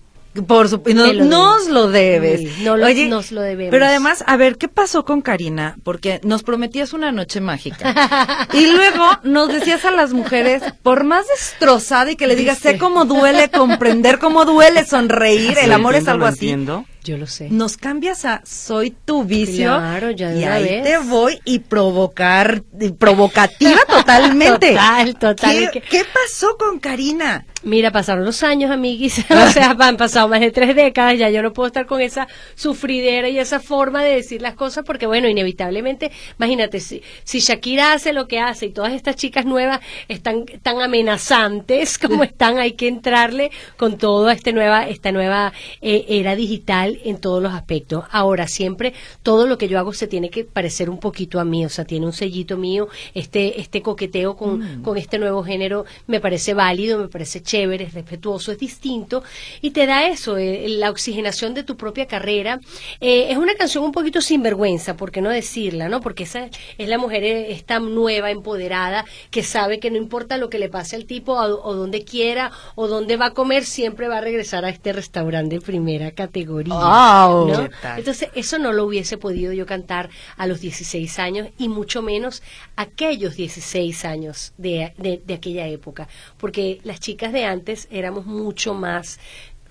Por 0.47 0.69
supuesto, 0.69 1.11
lo 1.11 1.25
nos 1.25 1.67
lo 1.67 1.89
debes. 1.89 2.39
Sí, 2.39 2.63
no 2.63 2.77
lo- 2.77 2.87
nos 3.09 3.33
lo 3.33 3.41
debemos. 3.41 3.71
Pero 3.71 3.85
además, 3.85 4.23
a 4.27 4.37
ver, 4.37 4.57
¿qué 4.57 4.69
pasó 4.69 5.03
con 5.03 5.21
Karina? 5.21 5.75
Porque 5.83 6.21
nos 6.23 6.43
prometías 6.43 6.93
una 6.93 7.11
noche 7.11 7.41
mágica. 7.41 8.47
y 8.53 8.67
luego 8.71 9.03
nos 9.23 9.49
decías 9.49 9.83
a 9.83 9.91
las 9.91 10.13
mujeres, 10.13 10.63
por 10.83 11.03
más 11.03 11.25
destrozada 11.27 12.11
y 12.11 12.15
que 12.15 12.27
le 12.27 12.37
digas, 12.37 12.59
sé 12.59 12.77
cómo 12.77 13.03
duele 13.03 13.49
comprender, 13.49 14.19
cómo 14.19 14.45
duele 14.45 14.85
sonreír, 14.85 15.57
el 15.61 15.73
amor 15.73 15.95
es 15.95 16.07
algo 16.07 16.25
así. 16.25 16.45
entiendo. 16.49 16.85
Yo 17.03 17.17
lo 17.17 17.25
sé. 17.25 17.49
Nos 17.49 17.77
cambias 17.77 18.25
a 18.25 18.43
soy 18.45 18.91
tu 18.91 19.23
vicio 19.23 19.75
Claro, 19.75 20.11
ya 20.11 20.29
de 20.29 20.39
y 20.39 20.43
ahí 20.43 20.63
vez. 20.63 20.83
te 20.83 20.97
voy 20.99 21.39
y 21.45 21.59
provocar 21.59 22.61
y 22.79 22.91
provocativa 22.91 23.79
totalmente. 23.87 24.69
Total, 24.69 25.15
total. 25.17 25.71
¿Qué, 25.71 26.05
pasó 26.13 26.57
con 26.57 26.79
Karina? 26.79 27.45
Mira, 27.63 27.91
pasaron 27.91 28.23
los 28.23 28.43
años, 28.43 28.69
amiguis. 28.69 29.19
o 29.29 29.49
sea, 29.51 29.75
han 29.79 29.97
pasado 29.97 30.27
más 30.27 30.41
de 30.41 30.51
tres 30.51 30.75
décadas. 30.75 31.17
Ya 31.17 31.31
yo 31.31 31.41
no 31.41 31.53
puedo 31.53 31.67
estar 31.67 31.87
con 31.87 32.01
esa 32.01 32.27
sufridera 32.53 33.29
y 33.29 33.39
esa 33.39 33.59
forma 33.59 34.03
de 34.03 34.17
decir 34.17 34.43
las 34.43 34.53
cosas 34.53 34.83
porque, 34.85 35.07
bueno, 35.07 35.27
inevitablemente, 35.27 36.11
imagínate, 36.37 36.79
si, 36.79 37.01
si 37.23 37.39
Shakira 37.39 37.93
hace 37.93 38.13
lo 38.13 38.27
que 38.27 38.39
hace 38.39 38.67
y 38.67 38.71
todas 38.71 38.93
estas 38.93 39.15
chicas 39.15 39.45
nuevas 39.45 39.79
están 40.07 40.45
tan 40.61 40.81
amenazantes 40.81 41.97
como 41.99 42.23
están, 42.23 42.59
hay 42.59 42.73
que 42.73 42.87
entrarle 42.87 43.49
con 43.77 43.97
toda 43.97 44.33
este 44.33 44.53
nueva, 44.53 44.87
esta 44.87 45.11
nueva 45.11 45.51
eh, 45.81 46.05
era 46.07 46.35
digital 46.35 46.90
igual 46.91 47.01
en 47.03 47.17
todos 47.17 47.41
los 47.41 47.53
aspectos. 47.53 48.05
Ahora, 48.11 48.47
siempre 48.47 48.93
todo 49.23 49.47
lo 49.47 49.57
que 49.57 49.67
yo 49.67 49.79
hago 49.79 49.93
se 49.93 50.07
tiene 50.07 50.29
que 50.29 50.43
parecer 50.43 50.89
un 50.89 50.97
poquito 50.99 51.39
a 51.39 51.45
mí, 51.45 51.65
o 51.65 51.69
sea, 51.69 51.85
tiene 51.85 52.05
un 52.05 52.13
sellito 52.13 52.57
mío, 52.57 52.87
este, 53.13 53.59
este 53.59 53.81
coqueteo 53.81 54.35
con, 54.35 54.51
Mm. 54.51 54.81
con 54.83 54.97
este 54.97 55.17
nuevo 55.17 55.43
género 55.43 55.85
me 56.07 56.19
parece 56.19 56.53
válido, 56.53 56.99
me 56.99 57.07
parece 57.07 57.41
chévere, 57.41 57.85
es 57.85 57.93
respetuoso, 57.93 58.51
es 58.51 58.57
distinto 58.59 59.23
y 59.61 59.71
te 59.71 59.85
da 59.85 60.07
eso, 60.07 60.37
eh, 60.37 60.67
la 60.67 60.89
oxigenación 60.89 61.53
de 61.53 61.63
tu 61.63 61.75
propia 61.77 62.05
carrera. 62.05 62.59
Eh, 62.99 63.27
es 63.31 63.37
una 63.37 63.55
canción 63.55 63.83
un 63.83 63.91
poquito 63.91 64.21
sinvergüenza, 64.21 64.95
¿por 64.95 65.11
qué 65.11 65.21
no 65.21 65.29
decirla? 65.29 65.89
¿no? 65.89 66.01
Porque 66.01 66.23
esa 66.23 66.49
es 66.77 66.89
la 66.89 66.97
mujer 66.97 67.23
eh, 67.23 67.51
esta 67.51 67.79
nueva, 67.79 68.31
empoderada, 68.31 69.05
que 69.29 69.43
sabe 69.43 69.79
que 69.79 69.89
no 69.89 69.97
importa 69.97 70.37
lo 70.37 70.49
que 70.49 70.59
le 70.59 70.69
pase 70.69 70.95
al 70.95 71.05
tipo 71.05 71.33
o, 71.33 71.63
o 71.63 71.75
donde 71.75 72.03
quiera 72.03 72.51
o 72.75 72.87
donde 72.87 73.17
va 73.17 73.27
a 73.27 73.31
comer, 73.33 73.63
siempre 73.65 74.07
va 74.07 74.17
a 74.17 74.21
regresar 74.21 74.65
a 74.65 74.69
este 74.69 74.93
restaurante 74.93 75.55
de 75.55 75.61
primera 75.61 76.11
categoría. 76.11 76.73
Wow. 76.81 77.69
Entonces, 77.97 78.29
eso 78.35 78.57
no 78.57 78.71
lo 78.71 78.85
hubiese 78.85 79.17
podido 79.17 79.53
yo 79.53 79.65
cantar 79.65 80.09
a 80.37 80.47
los 80.47 80.61
16 80.61 81.19
años 81.19 81.47
y 81.57 81.69
mucho 81.69 82.01
menos 82.01 82.41
aquellos 82.75 83.35
16 83.35 84.05
años 84.05 84.53
de, 84.57 84.93
de, 84.97 85.21
de 85.25 85.33
aquella 85.33 85.67
época, 85.67 86.07
porque 86.37 86.79
las 86.83 86.99
chicas 86.99 87.33
de 87.33 87.45
antes 87.45 87.87
éramos 87.91 88.25
mucho 88.25 88.73
más 88.73 89.19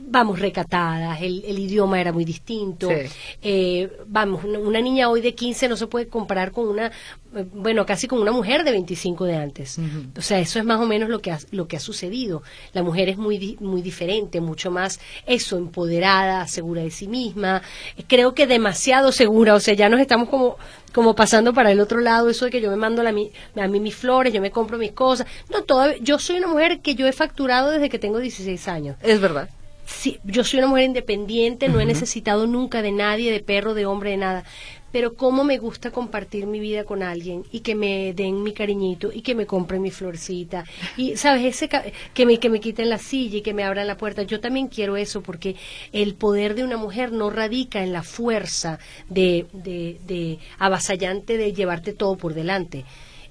vamos 0.02 0.38
recatadas, 0.38 1.20
el, 1.22 1.44
el 1.44 1.58
idioma 1.58 2.00
era 2.00 2.12
muy 2.12 2.24
distinto. 2.24 2.88
Sí. 2.88 3.36
Eh, 3.42 3.90
vamos, 4.06 4.44
una, 4.44 4.58
una 4.58 4.80
niña 4.80 5.08
hoy 5.08 5.20
de 5.20 5.34
15 5.34 5.68
no 5.68 5.76
se 5.76 5.86
puede 5.86 6.08
comparar 6.08 6.52
con 6.52 6.68
una, 6.68 6.86
eh, 6.86 7.46
bueno, 7.52 7.86
casi 7.86 8.08
con 8.08 8.20
una 8.20 8.32
mujer 8.32 8.64
de 8.64 8.72
25 8.72 9.24
de 9.24 9.36
antes. 9.36 9.78
O 10.16 10.22
sea, 10.22 10.38
eso 10.38 10.58
es 10.58 10.64
más 10.64 10.80
o 10.80 10.86
menos 10.86 11.08
lo 11.08 11.20
que 11.20 11.30
ha, 11.30 11.38
lo 11.52 11.68
que 11.68 11.76
ha 11.76 11.80
sucedido. 11.80 12.42
La 12.72 12.82
mujer 12.82 13.08
es 13.08 13.18
muy, 13.18 13.56
muy 13.60 13.82
diferente, 13.82 14.40
mucho 14.40 14.70
más 14.70 15.00
eso, 15.26 15.56
empoderada, 15.56 16.46
segura 16.48 16.82
de 16.82 16.90
sí 16.90 17.06
misma. 17.06 17.62
Eh, 17.96 18.04
Creo 18.06 18.34
que 18.34 18.46
demasiado 18.46 19.12
segura, 19.12 19.54
o 19.54 19.60
sea, 19.60 19.74
ya 19.74 19.88
nos 19.88 20.00
estamos 20.00 20.28
como 20.28 20.56
como 20.92 21.14
pasando 21.14 21.54
para 21.54 21.70
el 21.70 21.78
otro 21.78 22.00
lado, 22.00 22.28
eso 22.30 22.46
de 22.46 22.50
que 22.50 22.60
yo 22.60 22.68
me 22.68 22.76
mando 22.76 23.04
la, 23.04 23.10
a 23.10 23.68
mí 23.68 23.80
mis 23.80 23.94
flores, 23.94 24.32
yo 24.32 24.40
me 24.40 24.50
compro 24.50 24.76
mis 24.76 24.90
cosas. 24.90 25.26
No, 25.48 25.62
todavía, 25.62 25.98
yo 26.00 26.18
soy 26.18 26.38
una 26.38 26.48
mujer 26.48 26.80
que 26.80 26.96
yo 26.96 27.06
he 27.06 27.12
facturado 27.12 27.70
desde 27.70 27.88
que 27.88 28.00
tengo 28.00 28.18
16 28.18 28.66
años. 28.66 28.96
Es 29.00 29.20
verdad. 29.20 29.48
Sí, 29.92 30.18
yo 30.24 30.44
soy 30.44 30.60
una 30.60 30.68
mujer 30.68 30.84
independiente, 30.86 31.68
no 31.68 31.80
he 31.80 31.84
necesitado 31.84 32.46
nunca 32.46 32.80
de 32.80 32.92
nadie, 32.92 33.32
de 33.32 33.40
perro, 33.40 33.74
de 33.74 33.86
hombre, 33.86 34.10
de 34.10 34.16
nada. 34.18 34.44
Pero 34.92 35.14
cómo 35.14 35.44
me 35.44 35.58
gusta 35.58 35.90
compartir 35.90 36.46
mi 36.46 36.58
vida 36.58 36.84
con 36.84 37.02
alguien 37.02 37.44
y 37.52 37.60
que 37.60 37.74
me 37.74 38.12
den 38.14 38.42
mi 38.42 38.52
cariñito 38.52 39.10
y 39.12 39.20
que 39.22 39.34
me 39.34 39.46
compren 39.46 39.82
mi 39.82 39.90
florcita 39.90 40.64
y 40.96 41.16
sabes 41.16 41.44
ese 41.44 41.68
ca- 41.68 41.84
que 42.12 42.26
me 42.26 42.38
que 42.40 42.48
me 42.48 42.58
quiten 42.60 42.88
la 42.88 42.98
silla 42.98 43.38
y 43.38 43.42
que 43.42 43.54
me 43.54 43.62
abran 43.64 43.86
la 43.86 43.96
puerta. 43.96 44.22
Yo 44.24 44.40
también 44.40 44.66
quiero 44.68 44.96
eso 44.96 45.22
porque 45.22 45.54
el 45.92 46.14
poder 46.14 46.54
de 46.56 46.64
una 46.64 46.76
mujer 46.76 47.12
no 47.12 47.30
radica 47.30 47.82
en 47.84 47.92
la 47.92 48.02
fuerza 48.02 48.78
de 49.08 49.46
de, 49.52 50.00
de 50.06 50.38
avasallante 50.58 51.36
de 51.36 51.52
llevarte 51.52 51.92
todo 51.92 52.16
por 52.16 52.34
delante 52.34 52.84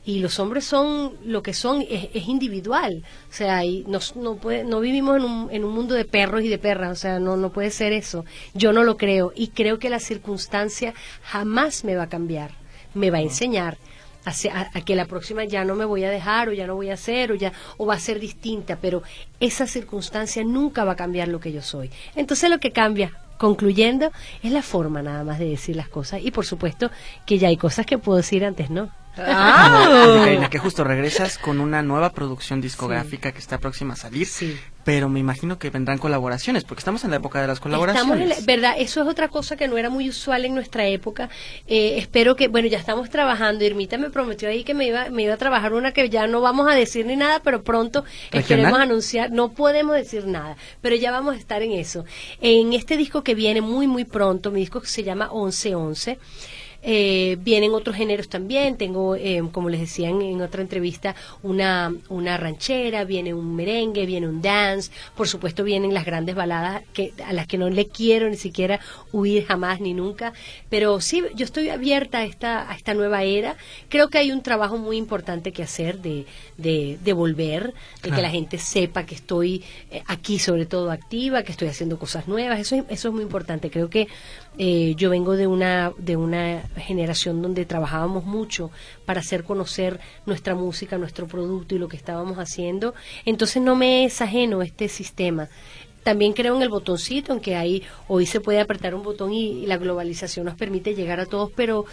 y 0.05 0.19
los 0.19 0.39
hombres 0.39 0.65
son 0.65 1.13
lo 1.25 1.43
que 1.43 1.53
son 1.53 1.81
es, 1.81 2.09
es 2.13 2.27
individual. 2.27 3.03
O 3.29 3.33
sea 3.33 3.63
y 3.65 3.83
nos- 3.87 4.15
no 4.15 4.35
puede 4.37 4.63
no 4.63 4.79
vivimos 4.79 5.17
en 5.17 5.23
un, 5.23 5.47
en 5.51 5.63
un 5.63 5.73
mundo 5.73 5.93
de 5.95 6.05
perros 6.05 6.41
y 6.43 6.47
de 6.47 6.57
perras 6.57 6.91
o 6.91 6.95
sea 6.95 7.19
no 7.19 7.37
no 7.37 7.51
puede 7.51 7.69
ser 7.71 7.93
eso. 7.93 8.25
Yo 8.53 8.71
no 8.73 8.83
lo 8.83 8.97
creo 8.97 9.31
y 9.35 9.49
creo 9.49 9.77
que 9.79 9.89
la 9.89 9.99
circunstancia 9.99 10.93
jamás 11.23 11.83
me 11.83 11.95
va 11.95 12.03
a 12.03 12.09
cambiar 12.09 12.51
me 12.93 13.11
va 13.11 13.17
a 13.19 13.21
enseñar 13.21 13.77
a, 14.25 14.33
se- 14.33 14.49
a- 14.49 14.69
a 14.73 14.81
que 14.81 14.95
la 14.95 15.05
próxima 15.05 15.43
ya 15.45 15.63
no 15.63 15.75
me 15.75 15.85
voy 15.85 16.03
a 16.03 16.09
dejar 16.09 16.49
o 16.49 16.53
ya 16.53 16.65
no 16.67 16.75
voy 16.75 16.89
a 16.89 16.95
hacer 16.95 17.31
o 17.31 17.35
ya 17.35 17.53
o 17.77 17.85
va 17.85 17.93
a 17.95 17.99
ser 17.99 18.19
distinta 18.19 18.77
pero 18.81 19.03
esa 19.39 19.67
circunstancia 19.67 20.43
nunca 20.43 20.83
va 20.85 20.93
a 20.93 20.95
cambiar 20.95 21.27
lo 21.27 21.39
que 21.39 21.51
yo 21.51 21.61
soy. 21.61 21.89
Entonces 22.15 22.49
lo 22.49 22.59
que 22.59 22.71
cambia 22.71 23.13
concluyendo 23.39 24.11
es 24.43 24.51
la 24.51 24.61
forma 24.61 25.01
nada 25.01 25.23
más 25.23 25.39
de 25.39 25.45
decir 25.45 25.75
las 25.75 25.89
cosas 25.89 26.21
y 26.23 26.29
por 26.29 26.45
supuesto 26.45 26.91
que 27.25 27.39
ya 27.39 27.47
hay 27.47 27.57
cosas 27.57 27.87
que 27.87 27.97
puedo 27.97 28.17
decir 28.17 28.45
antes 28.45 28.69
no 28.69 28.91
Oye, 29.17 30.19
Karina, 30.23 30.49
que 30.49 30.59
justo 30.59 30.83
regresas 30.83 31.37
con 31.37 31.59
una 31.59 31.81
nueva 31.81 32.11
producción 32.11 32.61
discográfica 32.61 33.31
que 33.31 33.39
está 33.39 33.57
próxima 33.57 33.93
a 33.93 33.97
salir. 33.97 34.27
Sí. 34.27 34.57
Pero 34.89 35.07
me 35.07 35.19
imagino 35.19 35.59
que 35.59 35.69
vendrán 35.69 35.99
colaboraciones, 35.99 36.63
porque 36.63 36.79
estamos 36.79 37.03
en 37.03 37.11
la 37.11 37.17
época 37.17 37.39
de 37.39 37.45
las 37.45 37.59
colaboraciones. 37.59 38.11
Estamos 38.23 38.39
en 38.39 38.45
la- 38.47 38.53
verdad, 38.53 38.73
eso 38.79 39.03
es 39.03 39.07
otra 39.07 39.27
cosa 39.27 39.55
que 39.55 39.67
no 39.67 39.77
era 39.77 39.91
muy 39.91 40.09
usual 40.09 40.45
en 40.45 40.55
nuestra 40.55 40.87
época. 40.87 41.29
Eh, 41.67 41.99
espero 41.99 42.35
que, 42.35 42.47
bueno, 42.47 42.67
ya 42.69 42.79
estamos 42.79 43.07
trabajando. 43.11 43.63
Irmita 43.63 43.99
me 43.99 44.09
prometió 44.09 44.49
ahí 44.49 44.63
que 44.63 44.73
me 44.73 44.87
iba, 44.87 45.11
me 45.11 45.21
iba 45.21 45.35
a 45.35 45.37
trabajar 45.37 45.73
una 45.73 45.91
que 45.91 46.09
ya 46.09 46.25
no 46.25 46.41
vamos 46.41 46.67
a 46.67 46.73
decir 46.73 47.05
ni 47.05 47.15
nada, 47.15 47.39
pero 47.43 47.61
pronto 47.63 48.03
¿Regional? 48.31 48.41
esperemos 48.41 48.79
anunciar. 48.79 49.31
No 49.31 49.51
podemos 49.51 49.93
decir 49.95 50.25
nada, 50.25 50.57
pero 50.81 50.95
ya 50.95 51.11
vamos 51.11 51.35
a 51.35 51.37
estar 51.37 51.61
en 51.61 51.73
eso. 51.73 52.03
En 52.41 52.73
este 52.73 52.97
disco 52.97 53.23
que 53.23 53.35
viene 53.35 53.61
muy, 53.61 53.85
muy 53.85 54.05
pronto, 54.05 54.49
mi 54.49 54.61
disco 54.61 54.81
que 54.81 54.87
se 54.87 55.03
llama 55.03 55.29
1111. 55.31 56.17
Eh, 56.81 57.37
vienen 57.41 57.73
otros 57.73 57.95
géneros 57.95 58.29
también. 58.29 58.77
Tengo, 58.77 59.15
eh, 59.15 59.41
como 59.51 59.69
les 59.69 59.81
decía 59.81 60.09
en, 60.09 60.21
en 60.21 60.41
otra 60.41 60.61
entrevista, 60.61 61.15
una, 61.43 61.93
una 62.09 62.37
ranchera, 62.37 63.03
viene 63.03 63.33
un 63.33 63.55
merengue, 63.55 64.05
viene 64.05 64.27
un 64.27 64.41
dance. 64.41 64.91
Por 65.15 65.27
supuesto, 65.27 65.63
vienen 65.63 65.93
las 65.93 66.05
grandes 66.05 66.35
baladas 66.35 66.83
que, 66.93 67.13
a 67.25 67.33
las 67.33 67.47
que 67.47 67.57
no 67.57 67.69
le 67.69 67.87
quiero 67.87 68.29
ni 68.29 68.37
siquiera 68.37 68.79
huir 69.11 69.45
jamás 69.45 69.81
ni 69.81 69.93
nunca. 69.93 70.33
Pero 70.69 71.01
sí, 71.01 71.23
yo 71.35 71.45
estoy 71.45 71.69
abierta 71.69 72.19
a 72.19 72.23
esta, 72.25 72.71
a 72.71 72.75
esta 72.75 72.93
nueva 72.93 73.23
era. 73.23 73.57
Creo 73.89 74.09
que 74.09 74.17
hay 74.17 74.31
un 74.31 74.41
trabajo 74.41 74.77
muy 74.77 74.97
importante 74.97 75.51
que 75.51 75.63
hacer 75.63 75.99
de, 75.99 76.25
de, 76.57 76.97
de 77.03 77.13
volver, 77.13 77.73
de 78.03 78.11
que 78.11 78.21
la 78.21 78.29
gente 78.29 78.57
sepa 78.57 79.05
que 79.05 79.15
estoy 79.15 79.63
eh, 79.91 80.01
aquí, 80.07 80.39
sobre 80.39 80.65
todo 80.65 80.91
activa, 80.91 81.43
que 81.43 81.51
estoy 81.51 81.67
haciendo 81.67 81.99
cosas 81.99 82.27
nuevas. 82.27 82.59
Eso, 82.59 82.75
es- 82.75 82.83
eso 82.89 83.07
es 83.09 83.13
muy 83.13 83.23
importante. 83.23 83.69
Creo 83.69 83.89
que 83.89 84.07
eh, 84.61 84.93
yo 84.97 85.09
vengo 85.09 85.37
de 85.37 85.47
una, 85.47 85.93
de 85.97 86.17
una 86.17 86.63
generación 86.75 87.41
donde 87.41 87.65
trabajábamos 87.65 88.25
mucho 88.25 88.71
para 89.05 89.21
hacer 89.21 89.45
conocer 89.45 90.01
nuestra 90.25 90.53
música, 90.53 90.97
nuestro 90.97 91.27
producto 91.27 91.75
y 91.75 91.79
lo 91.79 91.87
que 91.87 91.95
estábamos 91.95 92.37
haciendo. 92.39 92.93
Entonces 93.23 93.63
no 93.63 93.77
me 93.77 94.03
es 94.03 94.21
ajeno 94.21 94.61
este 94.61 94.89
sistema. 94.89 95.47
También 96.03 96.33
creo 96.33 96.57
en 96.57 96.61
el 96.61 96.67
botoncito, 96.67 97.31
en 97.31 97.39
que 97.39 97.55
ahí 97.55 97.83
hoy 98.09 98.25
se 98.25 98.41
puede 98.41 98.59
apretar 98.59 98.95
un 98.95 99.03
botón 99.03 99.31
y, 99.31 99.63
y 99.63 99.65
la 99.65 99.77
globalización 99.77 100.45
nos 100.45 100.55
permite 100.55 100.93
llegar 100.93 101.21
a 101.21 101.25
todos, 101.25 101.51
pero 101.55 101.85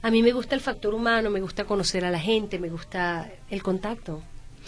a 0.00 0.10
mí 0.12 0.22
me 0.22 0.30
gusta 0.30 0.54
el 0.54 0.60
factor 0.60 0.94
humano, 0.94 1.28
me 1.28 1.40
gusta 1.40 1.64
conocer 1.64 2.04
a 2.04 2.10
la 2.10 2.20
gente, 2.20 2.60
me 2.60 2.68
gusta 2.68 3.32
el 3.50 3.64
contacto. 3.64 4.22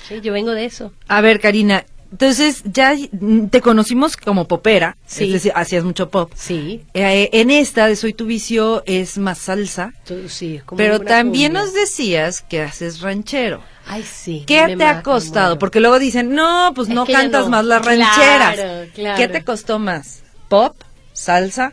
Sí, 0.08 0.20
yo 0.20 0.32
vengo 0.32 0.50
de 0.50 0.64
eso. 0.64 0.92
A 1.06 1.20
ver, 1.20 1.38
Karina, 1.38 1.86
entonces 2.14 2.62
ya 2.64 2.94
mm, 3.12 3.48
te 3.48 3.60
conocimos 3.60 4.16
como 4.16 4.46
popera, 4.46 4.96
Sí. 5.04 5.24
es 5.24 5.32
decir, 5.32 5.52
hacías 5.56 5.82
mucho 5.84 6.08
pop. 6.10 6.30
Sí, 6.36 6.84
Eh, 6.94 7.28
en 7.32 7.50
esta 7.50 7.86
de 7.88 7.96
Soy 7.96 8.12
tu 8.14 8.24
vicio 8.26 8.84
es 8.86 9.18
más 9.18 9.38
salsa, 9.38 9.92
tú- 10.06 10.28
sí, 10.28 10.56
es 10.56 10.62
como 10.64 10.76
pero 10.76 11.00
también 11.00 11.52
cumbia. 11.52 11.64
nos 11.66 11.74
decías 11.74 12.42
que 12.42 12.62
haces 12.62 13.00
ranchero. 13.00 13.60
Ay, 13.86 14.02
sí. 14.04 14.44
¿Qué 14.46 14.64
te 14.68 14.76
ma- 14.76 14.90
ha 14.90 15.02
costado? 15.02 15.58
Porque 15.58 15.80
luego 15.80 15.98
dicen, 15.98 16.34
no, 16.34 16.70
pues 16.74 16.88
Es 16.88 16.94
no 16.94 17.04
cantas 17.04 17.44
no. 17.44 17.50
más 17.50 17.64
las 17.64 17.82
Claro, 17.82 18.00
rancheras. 18.00 18.88
claro. 18.94 19.16
¿Qué 19.18 19.28
te 19.28 19.44
costó 19.44 19.78
más? 19.78 20.22
¿Pop? 20.48 20.76
¿Salsa? 21.12 21.72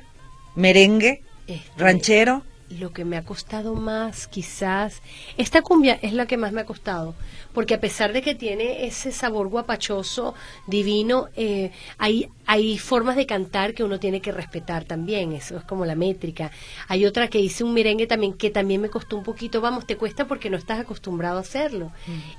¿Merengue? 0.56 1.22
Este, 1.48 1.62
¿Ranchero? 1.78 2.44
Lo 2.80 2.94
que 2.94 3.04
me 3.04 3.18
ha 3.18 3.24
costado 3.24 3.76
más, 3.76 4.28
quizás, 4.28 5.02
esta 5.38 5.62
cumbia 5.62 6.00
es 6.02 6.14
la 6.14 6.26
que 6.26 6.38
más 6.38 6.54
me 6.54 6.62
ha 6.62 6.66
costado, 6.66 7.16
porque 7.54 7.74
a 7.74 7.80
pesar 7.80 8.14
de 8.14 8.22
que 8.22 8.36
tiene 8.36 8.86
ese 8.86 9.12
sabor 9.12 9.48
guapachoso, 9.48 10.34
divino, 10.68 11.30
eh, 11.36 11.72
hay, 11.98 12.30
hay 12.46 12.78
formas 12.78 13.16
de 13.16 13.26
cantar 13.26 13.74
que 13.74 13.84
uno 13.84 14.00
tiene 14.00 14.22
que 14.22 14.32
respetar 14.32 14.86
también, 14.86 15.34
eso 15.34 15.58
es 15.58 15.64
como 15.64 15.86
la 15.86 15.96
métrica. 15.96 16.52
Hay 16.88 17.06
otra 17.06 17.28
que 17.28 17.40
hice 17.40 17.64
un 17.64 17.74
merengue 17.74 18.08
también 18.08 18.34
que 18.34 18.50
también 18.50 18.82
me 18.82 18.90
costó 18.90 19.18
un 19.18 19.24
poquito, 19.24 19.62
vamos, 19.62 19.86
te 19.86 19.98
cuesta 19.98 20.28
porque 20.28 20.50
no 20.50 20.58
estás 20.58 20.80
acostumbrado 20.80 21.38
a 21.38 21.42
hacerlo 21.42 21.92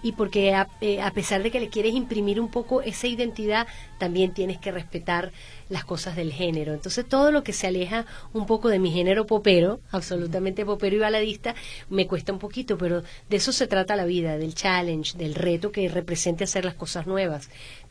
y 0.02 0.12
porque 0.12 0.54
a, 0.54 0.68
eh, 0.80 1.00
a 1.00 1.12
pesar 1.12 1.42
de 1.42 1.50
que 1.50 1.60
le 1.60 1.68
quieres 1.68 1.94
imprimir 1.94 2.40
un 2.40 2.50
poco 2.50 2.82
esa 2.82 3.06
identidad, 3.06 3.66
también 3.98 4.34
tienes 4.34 4.58
que 4.58 4.72
respetar 4.72 5.32
las 5.68 5.84
cosas 5.84 6.16
del 6.16 6.32
género. 6.32 6.74
Entonces 6.74 7.08
todo 7.08 7.32
lo 7.32 7.42
que 7.42 7.52
se 7.52 7.66
aleja 7.66 8.06
un 8.32 8.46
poco 8.46 8.68
de 8.68 8.78
mi 8.78 8.90
género 8.90 9.26
popero, 9.26 9.80
absolutamente 9.90 10.64
popero 10.64 10.96
y 10.96 10.98
baladista, 10.98 11.54
me 11.88 12.06
cuesta 12.06 12.32
un 12.32 12.38
poquito, 12.38 12.76
pero 12.76 13.02
de 13.28 13.36
eso 13.36 13.52
se 13.52 13.66
trata 13.66 13.96
la 13.96 14.04
vida, 14.04 14.36
del 14.36 14.54
challenge, 14.54 15.01
del 15.16 15.34
reto 15.34 15.70
que 15.72 15.88
represente 15.88 16.44
hacer 16.44 16.64
las 16.64 16.74
cosas 16.74 17.06
nuevas. 17.06 17.48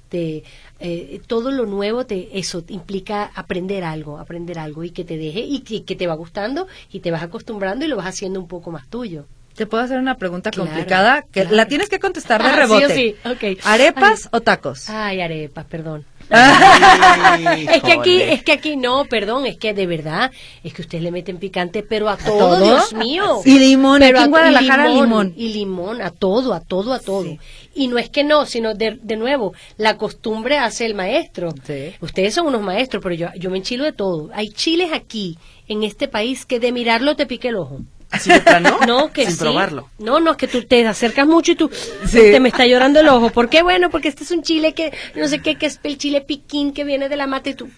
De, 0.10 0.44
eh, 0.82 1.22
todo 1.28 1.52
lo 1.52 1.66
nuevo 1.66 2.06
te 2.06 2.38
eso 2.38 2.62
te 2.64 2.74
implica 2.74 3.32
aprender 3.34 3.86
algo 3.86 4.18
aprender 4.18 4.60
algo 4.60 4.84
y 4.84 4.90
que 4.92 5.06
te 5.06 5.16
deje 5.18 5.40
y 5.40 5.62
que, 5.62 5.86
que 5.86 5.96
te 5.96 6.06
va 6.06 6.16
gustando 6.16 6.68
y 6.92 7.00
te 7.00 7.12
vas 7.12 7.24
acostumbrando 7.24 7.86
y 7.86 7.88
lo 7.88 7.96
vas 7.96 8.08
haciendo 8.08 8.38
un 8.42 8.48
poco 8.50 8.72
más 8.72 8.90
tuyo 8.90 9.26
¿Te 9.56 9.66
puedo 9.68 9.84
hacer 9.84 10.00
una 10.00 10.16
pregunta 10.18 10.50
Claro, 10.52 10.70
complicada? 10.70 11.22
Que 11.24 11.42
claro. 11.42 11.56
la 11.56 11.66
tienes 11.66 11.88
que 11.90 12.00
contestar 12.00 12.42
de 12.42 12.50
Ah, 12.50 12.54
sí 12.54 12.60
rebote. 12.60 12.96
sí, 12.96 13.16
ok. 13.58 13.60
¿Arepas 13.66 14.26
Ay. 14.26 14.30
o 14.34 14.42
tacos? 14.42 14.90
ay 14.90 15.22
arepas 15.22 15.64
perdón 15.66 16.06
es 16.32 17.82
que 17.84 17.92
aquí, 17.92 18.22
es 18.22 18.44
que 18.44 18.52
aquí 18.54 18.76
no, 18.78 19.06
perdón, 19.06 19.46
es 19.46 19.58
que 19.58 19.74
de 19.74 19.86
verdad, 19.88 20.32
es 20.64 20.74
que 20.74 20.82
ustedes 20.82 21.04
le 21.04 21.12
meten 21.12 21.38
picante, 21.38 21.84
pero 21.84 22.10
a 22.10 22.18
todo, 22.18 22.38
todo? 22.58 22.64
Dios 22.64 22.94
mío. 22.94 23.40
Y 23.46 23.60
limón, 23.60 24.00
pero 24.00 24.20
aquí 24.20 24.24
en 24.24 24.24
a- 24.24 24.28
y 24.28 24.30
Guadalajara, 24.30 24.88
limón. 24.90 25.34
Y 25.36 25.54
limón, 25.54 26.02
a 26.02 26.12
todo, 26.12 26.54
a 26.54 26.62
todo, 26.62 26.94
a 26.94 27.00
todo. 27.00 27.38
Y 27.74 27.88
no 27.88 27.98
es 27.98 28.10
que 28.10 28.24
no, 28.24 28.46
sino 28.46 28.74
de, 28.74 29.00
de 29.02 29.16
nuevo, 29.18 29.54
la 29.78 29.98
costumbre 29.98 30.58
hace 30.58 30.86
el 30.86 30.94
maestro. 30.96 31.54
Sí. 31.66 31.94
Ustedes 32.02 32.34
son 32.34 32.48
unos 32.48 32.62
maestros, 32.62 33.02
pero 33.04 33.16
yo, 33.16 33.28
yo 33.38 33.50
me 33.50 33.58
enchilo 33.58 33.84
de 33.84 33.94
todo. 33.94 34.30
Hay 34.34 34.50
chiles 34.50 34.92
aquí, 34.94 35.38
en 35.68 35.84
este 35.84 36.08
país, 36.08 36.46
que 36.46 36.60
de 36.60 36.72
mirarlo 36.72 37.16
te 37.16 37.26
pique 37.26 37.50
el 37.50 37.56
ojo. 37.56 37.80
Así 38.12 38.30
de 38.32 38.40
plano. 38.42 38.78
No, 38.88 39.12
que 39.12 39.24
Sin 39.26 39.34
sí. 39.34 39.40
probarlo. 39.40 39.90
No, 40.00 40.20
no, 40.20 40.32
es 40.32 40.38
que 40.38 40.48
tú 40.48 40.64
te 40.64 40.86
acercas 40.86 41.26
mucho 41.28 41.54
y 41.54 41.56
tú 41.56 41.70
Sí. 42.06 42.18
te 42.20 42.40
me 42.40 42.50
está 42.50 42.66
llorando 42.66 43.00
el 43.00 43.08
ojo. 43.08 43.30
¿Por 43.30 43.50
qué? 43.50 43.62
Bueno, 43.64 43.90
porque 43.90 44.08
este 44.10 44.24
es 44.24 44.32
un 44.32 44.42
chile 44.44 44.74
que 44.74 44.92
no 45.16 45.28
sé 45.28 45.40
qué, 45.42 45.56
que 45.56 45.66
es 45.68 45.80
el 45.84 45.98
chile 45.98 46.22
piquín 46.22 46.74
que 46.74 46.84
viene 46.84 47.10
de 47.10 47.16
la 47.16 47.28
mata 47.28 47.50
y 47.50 47.54
tú. 47.54 47.70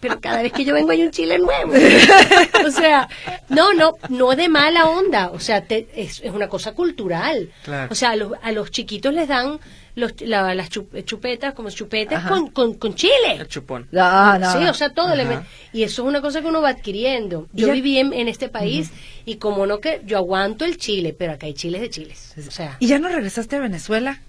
Pero 0.00 0.20
cada 0.20 0.42
vez 0.42 0.52
que 0.52 0.64
yo 0.64 0.74
vengo 0.74 0.90
hay 0.90 1.02
un 1.02 1.10
chile 1.10 1.38
nuevo. 1.38 1.72
o 2.66 2.70
sea, 2.70 3.08
no, 3.48 3.72
no, 3.74 3.92
no 4.08 4.34
de 4.36 4.48
mala 4.48 4.86
onda. 4.88 5.30
O 5.30 5.40
sea, 5.40 5.62
te- 5.64 5.88
es, 5.94 6.20
es 6.24 6.32
una 6.32 6.48
cosa 6.48 6.72
cultural. 6.72 7.50
Claro. 7.64 7.88
O 7.90 7.94
sea, 7.94 8.10
a 8.10 8.16
los, 8.16 8.32
a 8.42 8.52
los 8.52 8.70
chiquitos 8.70 9.12
les 9.12 9.28
dan 9.28 9.58
los, 9.96 10.20
la- 10.22 10.54
las 10.54 10.70
chup- 10.70 11.04
chupetas 11.04 11.54
como 11.54 11.70
chupetas 11.70 12.26
con, 12.28 12.50
con, 12.50 12.74
con 12.74 12.94
chile. 12.94 13.12
El 13.38 13.48
chupón. 13.48 13.86
No, 13.92 14.38
no. 14.38 14.52
Sí, 14.52 14.58
o 14.64 14.74
sea, 14.74 14.90
todo 14.90 15.14
le 15.14 15.24
Y 15.72 15.82
eso 15.84 16.02
es 16.02 16.08
una 16.08 16.20
cosa 16.20 16.40
que 16.40 16.46
uno 16.48 16.60
va 16.62 16.70
adquiriendo. 16.70 17.48
Yo 17.52 17.68
Ya- 17.68 17.72
viví 17.72 17.98
en, 17.98 18.12
en 18.12 18.28
este 18.28 18.48
país 18.48 18.90
y 19.24 19.36
como 19.36 19.66
no 19.66 19.80
que 19.80 20.02
yo 20.04 20.16
aguanto 20.18 20.64
el 20.64 20.76
chile, 20.78 21.14
pero 21.16 21.32
acá 21.32 21.46
hay 21.46 21.54
chiles 21.54 21.80
de 21.80 21.90
chiles. 21.90 22.34
O 22.46 22.50
sea, 22.50 22.76
¿Y 22.80 22.86
ya 22.88 22.98
no 22.98 23.08
regresaste 23.08 23.56
a 23.56 23.60
Venezuela? 23.60 24.20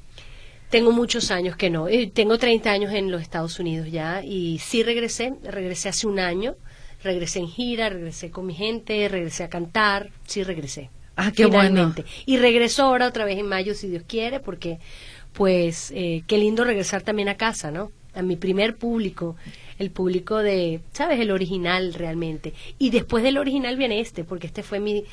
tengo 0.70 0.92
muchos 0.92 1.32
años 1.32 1.56
que 1.56 1.70
no. 1.70 1.88
Eh, 1.88 2.12
Tengo 2.14 2.38
30 2.38 2.70
años 2.72 2.92
en 2.94 3.10
los 3.12 3.22
Estados 3.22 3.60
Unidos 3.60 3.88
ya 3.92 4.24
y 4.24 4.60
sí 4.60 4.84
regresé. 4.84 5.34
Regresé 5.44 5.90
hace 5.90 6.06
un 6.08 6.20
año. 6.20 6.56
Regresé 7.04 7.40
en 7.40 7.48
gira, 7.48 7.88
regresé 7.90 8.30
con 8.32 8.46
mi 8.48 8.56
gente, 8.56 9.08
regresé 9.08 9.44
a 9.44 9.50
cantar. 9.50 10.10
Sí 10.26 10.44
regresé. 10.44 10.90
Ah, 11.16 11.32
qué 11.32 11.46
bueno. 11.46 11.70
finalmente. 11.70 12.04
Y 12.26 12.38
regreso 12.38 12.84
ahora 12.84 13.08
otra 13.08 13.24
vez 13.26 13.38
en 13.40 13.48
mayo, 13.48 13.74
si 13.74 13.88
Dios 13.88 14.04
quiere, 14.08 14.40
porque 14.42 14.80
pues 15.36 15.92
eh, 15.96 16.24
qué 16.28 16.38
lindo 16.38 16.64
regresar 16.64 17.02
también 17.02 17.30
a 17.30 17.36
casa, 17.36 17.70
¿no? 17.70 17.92
A 18.14 18.22
mi 18.22 18.38
primer 18.38 18.78
público, 18.78 19.36
el 19.78 19.92
público 19.92 20.38
de, 20.38 20.80
¿sabes? 20.94 21.20
El 21.20 21.32
original 21.32 21.94
realmente. 21.94 22.54
Y 22.80 22.90
después 22.90 23.24
del 23.24 23.38
original 23.38 23.76
viene 23.76 24.00
este, 24.00 24.24
porque 24.24 24.48
este 24.48 24.64
fue 24.64 24.80
mi, 24.80 25.04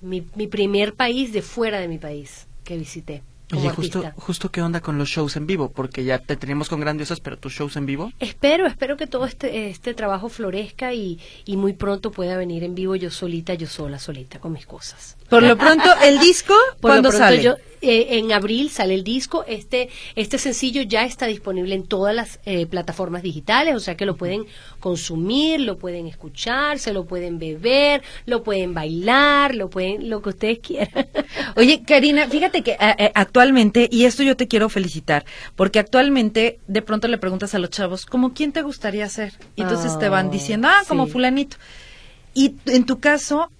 mi, 0.00 0.24
mi 0.36 0.46
primer 0.46 0.94
país 0.94 1.32
de 1.32 1.42
fuera 1.42 1.80
de 1.80 1.88
mi 1.88 1.98
país 1.98 2.46
que 2.64 2.76
visité 2.76 3.22
Oye, 3.54 3.68
justo, 3.70 4.02
justo 4.16 4.50
qué 4.50 4.62
onda 4.62 4.80
con 4.80 4.96
los 4.96 5.08
shows 5.08 5.36
en 5.36 5.46
vivo, 5.46 5.70
porque 5.70 6.04
ya 6.04 6.18
te 6.18 6.36
tenemos 6.36 6.68
con 6.68 6.80
grandiosas, 6.80 7.20
pero 7.20 7.36
tus 7.36 7.52
shows 7.52 7.76
en 7.76 7.86
vivo. 7.86 8.12
Espero, 8.18 8.66
espero 8.66 8.96
que 8.96 9.06
todo 9.06 9.26
este, 9.26 9.68
este 9.68 9.94
trabajo 9.94 10.28
florezca 10.28 10.94
y, 10.94 11.20
y 11.44 11.56
muy 11.56 11.74
pronto 11.74 12.10
pueda 12.10 12.36
venir 12.36 12.64
en 12.64 12.74
vivo 12.74 12.96
yo 12.96 13.10
solita, 13.10 13.54
yo 13.54 13.66
sola, 13.66 13.98
solita, 13.98 14.38
con 14.38 14.52
mis 14.52 14.66
cosas. 14.66 15.16
Por 15.32 15.42
lo 15.42 15.56
pronto, 15.56 15.88
el 16.04 16.18
disco, 16.18 16.54
¿cuándo 16.80 17.10
sale? 17.10 17.42
yo, 17.42 17.56
eh, 17.80 18.18
en 18.18 18.30
abril 18.32 18.70
sale 18.70 18.94
el 18.94 19.02
disco. 19.02 19.44
Este, 19.48 19.88
este 20.14 20.38
sencillo 20.38 20.82
ya 20.82 21.04
está 21.04 21.26
disponible 21.26 21.74
en 21.74 21.84
todas 21.84 22.14
las 22.14 22.38
eh, 22.44 22.66
plataformas 22.66 23.22
digitales, 23.22 23.74
o 23.74 23.80
sea 23.80 23.96
que 23.96 24.06
lo 24.06 24.16
pueden 24.16 24.44
consumir, 24.78 25.60
lo 25.60 25.78
pueden 25.78 26.06
escuchar, 26.06 26.78
se 26.78 26.92
lo 26.92 27.06
pueden 27.06 27.38
beber, 27.38 28.02
lo 28.26 28.42
pueden 28.44 28.74
bailar, 28.74 29.54
lo 29.54 29.68
pueden, 29.68 30.08
lo 30.08 30.22
que 30.22 30.28
ustedes 30.28 30.58
quieran. 30.60 31.08
Oye, 31.56 31.82
Karina, 31.82 32.28
fíjate 32.28 32.62
que 32.62 32.72
eh, 32.72 32.94
eh, 32.98 33.12
actualmente, 33.14 33.88
y 33.90 34.04
esto 34.04 34.22
yo 34.22 34.36
te 34.36 34.46
quiero 34.46 34.68
felicitar, 34.68 35.24
porque 35.56 35.78
actualmente 35.78 36.60
de 36.68 36.82
pronto 36.82 37.08
le 37.08 37.18
preguntas 37.18 37.54
a 37.54 37.58
los 37.58 37.70
chavos, 37.70 38.06
¿cómo 38.06 38.32
quién 38.32 38.52
te 38.52 38.62
gustaría 38.62 39.08
ser? 39.08 39.32
Y 39.56 39.62
entonces 39.62 39.98
te 39.98 40.08
van 40.08 40.26
Ah, 40.26 40.30
diciendo, 40.30 40.68
ah, 40.68 40.82
como 40.86 41.06
fulanito. 41.06 41.56
Y 42.32 42.54
en 42.66 42.86
tu 42.86 43.00
caso, 43.00 43.50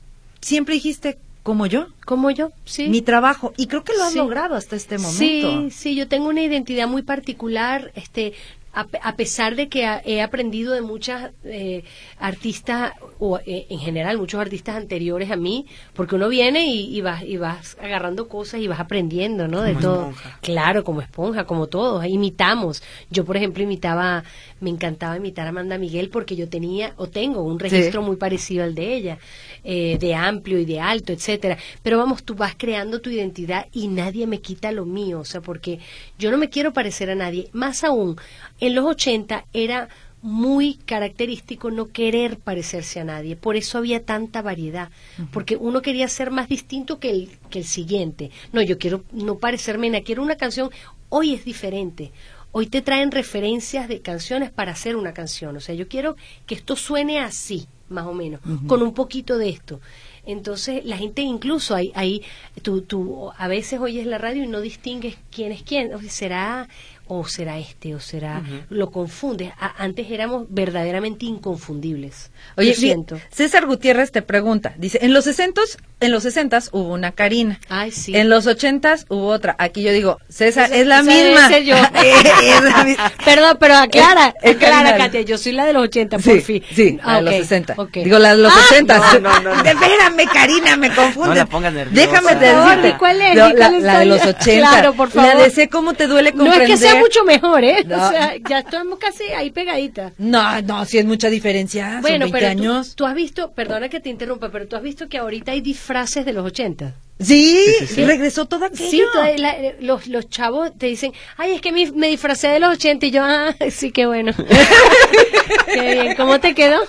siempre 0.40 0.74
dijiste, 0.74 1.18
como 1.42 1.66
yo, 1.66 1.86
Como 2.04 2.30
yo, 2.30 2.52
sí. 2.64 2.88
mi 2.88 3.02
trabajo. 3.02 3.52
Y 3.56 3.66
creo 3.66 3.82
que 3.84 3.94
lo 3.96 4.04
has 4.04 4.12
Sí. 4.12 4.18
logrado 4.18 4.54
hasta 4.54 4.76
este 4.76 4.98
momento. 4.98 5.18
Sí, 5.18 5.70
sí, 5.70 5.94
yo 5.96 6.06
tengo 6.08 6.28
una 6.28 6.42
identidad 6.42 6.86
muy 6.88 7.02
particular, 7.02 7.90
este, 7.96 8.32
a, 8.74 8.84
pe- 8.86 9.00
a 9.02 9.16
pesar 9.16 9.54
de 9.56 9.68
que 9.68 9.84
a- 9.84 10.00
he 10.04 10.22
aprendido 10.22 10.72
de 10.72 10.80
muchas 10.80 11.32
eh, 11.44 11.84
artistas, 12.18 12.92
o 13.18 13.38
eh, 13.44 13.66
en 13.68 13.78
general 13.80 14.16
muchos 14.18 14.40
artistas 14.40 14.76
anteriores 14.76 15.30
a 15.30 15.36
mí, 15.36 15.66
porque 15.94 16.14
uno 16.14 16.28
viene 16.28 16.66
y, 16.66 16.96
y 16.96 17.00
vas, 17.02 17.22
y 17.24 17.36
vas 17.36 17.76
agarrando 17.82 18.28
cosas 18.28 18.60
y 18.60 18.68
vas 18.68 18.80
aprendiendo, 18.80 19.48
¿no? 19.48 19.60
De 19.62 19.72
Como 19.74 19.82
todo. 19.82 20.00
esponja. 20.10 20.38
Claro, 20.40 20.84
como 20.84 21.00
esponja, 21.02 21.44
como 21.44 21.66
todos, 21.66 22.06
imitamos. 22.06 22.82
Yo, 23.10 23.24
por 23.24 23.36
ejemplo, 23.36 23.62
imitaba, 23.62 24.24
me 24.62 24.70
encantaba 24.70 25.16
imitar 25.16 25.46
a 25.46 25.50
Amanda 25.50 25.76
Miguel 25.76 26.08
porque 26.08 26.36
yo 26.36 26.48
tenía 26.48 26.94
o 26.96 27.08
tengo 27.08 27.42
un 27.42 27.58
registro 27.58 28.00
muy 28.00 28.16
parecido 28.16 28.64
al 28.64 28.74
de 28.74 28.94
ella, 28.94 29.18
eh, 29.64 29.98
de 29.98 30.14
amplio 30.14 30.58
y 30.58 30.64
de 30.64 30.80
alto, 30.80 31.12
etcétera. 31.12 31.58
Pero 31.82 31.98
vamos, 31.98 32.22
tú 32.22 32.34
vas 32.34 32.54
creando 32.56 33.00
tu 33.00 33.10
identidad 33.10 33.66
y 33.72 33.88
nadie 33.88 34.26
me 34.26 34.40
quita 34.40 34.72
lo 34.72 34.86
mío, 34.86 35.20
o 35.20 35.24
sea, 35.24 35.40
porque 35.40 35.80
yo 36.18 36.30
no 36.30 36.38
me 36.38 36.48
quiero 36.48 36.72
parecer 36.72 37.10
a 37.10 37.14
nadie. 37.14 37.48
Más 37.52 37.84
aún, 37.84 38.16
en 38.60 38.74
los 38.74 38.86
80 38.86 39.46
era 39.52 39.88
muy 40.22 40.74
característico 40.74 41.72
no 41.72 41.86
querer 41.88 42.38
parecerse 42.38 43.00
a 43.00 43.04
nadie. 43.04 43.34
Por 43.34 43.56
eso 43.56 43.76
había 43.76 44.04
tanta 44.04 44.40
variedad, 44.40 44.90
porque 45.32 45.56
uno 45.56 45.82
quería 45.82 46.06
ser 46.06 46.30
más 46.30 46.48
distinto 46.48 47.00
que 47.00 47.10
el, 47.10 47.28
que 47.50 47.58
el 47.58 47.64
siguiente. 47.64 48.30
No, 48.52 48.62
yo 48.62 48.78
quiero 48.78 49.02
no 49.10 49.38
parecerme 49.38 49.88
en 49.88 50.02
quiero 50.04 50.22
una 50.22 50.36
canción, 50.36 50.70
hoy 51.08 51.34
es 51.34 51.44
diferente. 51.44 52.12
Hoy 52.52 52.66
te 52.66 52.82
traen 52.82 53.10
referencias 53.10 53.88
de 53.88 54.00
canciones 54.00 54.50
para 54.50 54.72
hacer 54.72 54.96
una 54.96 55.12
canción. 55.14 55.56
O 55.56 55.60
sea, 55.60 55.74
yo 55.74 55.88
quiero 55.88 56.16
que 56.46 56.54
esto 56.54 56.76
suene 56.76 57.18
así, 57.18 57.66
más 57.88 58.06
o 58.06 58.12
menos, 58.14 58.40
con 58.66 58.82
un 58.82 58.92
poquito 58.94 59.38
de 59.38 59.48
esto. 59.48 59.80
Entonces, 60.24 60.84
la 60.84 60.96
gente 60.96 61.22
incluso, 61.22 61.74
hay, 61.74 61.90
hay, 61.94 62.22
tú, 62.62 62.82
tú 62.82 63.30
a 63.36 63.48
veces 63.48 63.80
oyes 63.80 64.06
la 64.06 64.18
radio 64.18 64.44
y 64.44 64.46
no 64.46 64.60
distingues 64.60 65.16
quién 65.34 65.50
es 65.50 65.62
quién. 65.62 65.92
Oye, 65.94 66.08
¿Será 66.10 66.68
o 67.08 67.26
será 67.26 67.58
este 67.58 67.94
o 67.94 68.00
será? 68.00 68.42
Lo 68.70 68.90
confundes. 68.92 69.52
A- 69.58 69.82
antes 69.82 70.10
éramos 70.10 70.46
verdaderamente 70.48 71.26
inconfundibles. 71.26 72.30
Oye, 72.56 72.74
siento. 72.74 73.18
César 73.30 73.66
Gutiérrez 73.66 74.12
te 74.12 74.22
pregunta, 74.22 74.74
dice, 74.78 74.98
en 75.02 75.12
los 75.12 75.24
60 75.24 75.60
en 76.02 76.12
los 76.12 76.22
60 76.24 76.58
hubo 76.72 76.92
una 76.92 77.12
Karina. 77.12 77.60
Ay, 77.68 77.90
sí. 77.90 78.16
En 78.16 78.28
los 78.28 78.46
80 78.46 78.96
hubo 79.08 79.28
otra. 79.28 79.56
Aquí 79.58 79.82
yo 79.82 79.92
digo, 79.92 80.18
César, 80.28 80.70
es 80.72 80.86
la 80.86 81.02
misma. 81.02 81.58
yo. 81.58 81.76
es 82.02 82.62
la 82.62 82.84
misma. 82.84 83.12
Perdón, 83.24 83.56
pero 83.60 83.76
aclara, 83.76 84.34
Es- 84.42 84.50
es 84.50 84.56
aclara, 84.56 84.82
Karina. 84.90 85.04
Katia, 85.04 85.20
yo 85.22 85.38
soy 85.38 85.52
la 85.52 85.64
de 85.64 85.72
los 85.72 85.84
80, 85.84 86.18
Sí, 86.18 86.30
por 86.30 86.40
fin. 86.40 86.62
sí, 86.74 86.96
la 86.98 87.02
Ah, 87.04 87.16
de 87.16 87.22
los 87.22 87.34
ok, 87.34 87.40
60. 87.40 87.74
ok. 87.76 87.92
Digo, 87.94 88.18
la 88.18 88.36
de 88.36 88.42
los 88.42 88.52
Ah, 88.52 88.60
80. 88.70 88.98
no, 88.98 89.20
no, 89.20 89.40
no, 89.40 89.54
no. 89.54 89.64
Espérame, 89.64 90.26
Karina, 90.32 90.76
me 90.76 90.88
confundes. 90.94 91.28
No 91.28 91.34
la 91.34 91.46
pongas 91.46 91.72
nerviosa. 91.72 92.00
Déjame 92.06 92.28
Por 92.34 92.40
favor, 92.46 92.68
decirte. 92.68 92.88
¿y 92.88 92.92
cuál 92.98 93.20
es? 93.22 93.34
No, 93.36 93.48
¿Y 93.48 93.52
la, 93.54 93.68
cuál 93.70 93.82
la 93.82 93.98
de 93.98 94.04
los 94.06 94.22
80. 94.26 94.68
Claro, 94.70 94.94
por 94.94 95.10
favor. 95.10 95.34
La 95.34 95.42
de 95.42 95.50
sé 95.50 95.68
cómo 95.68 95.94
te 95.94 96.06
duele 96.06 96.32
No 96.32 96.38
comprender. 96.44 96.70
es 96.70 96.80
que 96.80 96.86
sea 96.88 96.94
mucho 96.96 97.24
mejor, 97.24 97.64
¿eh? 97.64 97.84
No. 97.86 97.96
O 97.96 98.10
sea, 98.10 98.34
ya 98.48 98.58
estamos 98.60 98.98
casi 98.98 99.24
ahí 99.36 99.50
pegaditas. 99.50 100.12
No, 100.18 100.60
no, 100.62 100.84
sí 100.84 100.98
es 100.98 101.04
mucha 101.04 101.28
diferencia. 101.28 101.98
Bueno, 102.00 102.26
Son 102.26 102.32
20 102.32 102.38
pero 102.38 102.46
tú, 102.54 102.60
años. 102.72 102.94
tú 102.96 103.06
has 103.06 103.14
visto, 103.14 103.52
perdona 103.52 103.88
que 103.88 104.00
te 104.00 104.08
interrumpa, 104.08 104.50
pero 104.50 104.66
tú 104.66 104.76
has 104.76 104.82
visto 104.82 105.08
que 105.08 105.18
ahorita 105.18 105.52
hay 105.52 105.60
disfraces 105.92 106.24
de 106.24 106.32
los 106.32 106.46
80. 106.46 106.94
Sí, 107.20 107.66
Sí, 107.78 107.86
sí, 107.86 107.94
sí. 107.94 108.04
regresó 108.04 108.46
todo 108.46 108.64
aquello. 108.64 108.90
Sí, 108.90 109.02
toda 109.12 109.28
la- 109.36 109.56
los, 109.80 110.08
los 110.08 110.28
chavos 110.28 110.76
te 110.76 110.86
dicen, 110.86 111.12
ay, 111.36 111.52
es 111.52 111.60
que 111.60 111.70
me, 111.70 111.88
me 111.92 112.08
disfracé 112.08 112.48
de 112.48 112.58
los 112.58 112.72
80 112.74 113.06
y 113.06 113.10
yo, 113.12 113.22
ah, 113.22 113.54
sí, 113.70 113.92
qué 113.92 114.06
bueno. 114.06 114.32
qué 115.72 115.80
bien, 115.94 116.16
¿cómo 116.16 116.40
te 116.40 116.54
quedó? 116.54 116.80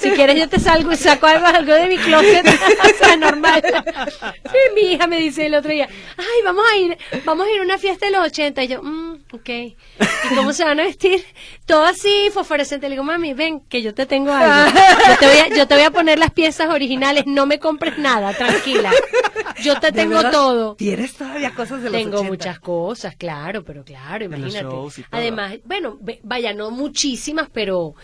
Si 0.00 0.10
quieres 0.12 0.36
yo 0.36 0.48
te 0.48 0.58
salgo 0.58 0.90
y 0.92 0.96
saco 0.96 1.26
algo, 1.26 1.46
algo 1.46 1.74
de 1.74 1.86
mi 1.86 1.96
closet, 1.98 2.44
o 2.48 3.04
sea, 3.04 3.16
normal. 3.16 3.62
Sí, 4.44 4.58
mi 4.74 4.92
hija 4.92 5.06
me 5.06 5.18
dice 5.18 5.46
el 5.46 5.54
otro 5.54 5.70
día, 5.70 5.88
ay, 6.16 6.42
vamos 6.44 6.64
a 6.72 6.76
ir, 6.76 6.98
vamos 7.24 7.46
a 7.46 7.50
ir 7.50 7.60
a 7.60 7.64
una 7.64 7.78
fiesta 7.78 8.06
de 8.06 8.12
los 8.12 8.26
80 8.26 8.64
y 8.64 8.68
yo, 8.68 8.82
mm, 8.82 9.07
ok. 9.32 9.48
¿Y 9.48 10.34
cómo 10.34 10.52
se 10.52 10.64
van 10.64 10.80
a 10.80 10.84
vestir? 10.84 11.24
Todo 11.66 11.84
así, 11.84 12.28
fosforescente. 12.32 12.88
Le 12.88 12.94
digo, 12.94 13.04
mami, 13.04 13.34
ven, 13.34 13.60
que 13.60 13.82
yo 13.82 13.94
te 13.94 14.06
tengo 14.06 14.32
algo. 14.32 14.70
Yo 15.08 15.16
te 15.18 15.26
voy 15.26 15.36
a, 15.38 15.48
yo 15.56 15.66
te 15.68 15.74
voy 15.74 15.84
a 15.84 15.90
poner 15.90 16.18
las 16.18 16.30
piezas 16.32 16.68
originales, 16.70 17.24
no 17.26 17.46
me 17.46 17.58
compres 17.58 17.98
nada, 17.98 18.32
tranquila. 18.34 18.90
Yo 19.62 19.78
te 19.80 19.88
¿De 19.88 19.92
tengo 19.92 20.16
verdad? 20.16 20.32
todo. 20.32 20.74
Tienes 20.76 21.14
todavía 21.14 21.52
cosas 21.54 21.78
de 21.82 21.90
los 21.90 21.92
Tengo 21.92 22.18
80. 22.18 22.28
muchas 22.30 22.60
cosas, 22.60 23.16
claro, 23.16 23.64
pero 23.64 23.84
claro, 23.84 24.24
imagínate. 24.24 24.60
shows 24.62 24.98
y 24.98 25.02
todo. 25.02 25.20
Además, 25.20 25.54
bueno, 25.64 25.98
vaya, 26.22 26.52
no 26.54 26.70
muchísimas, 26.70 27.48
pero 27.52 27.94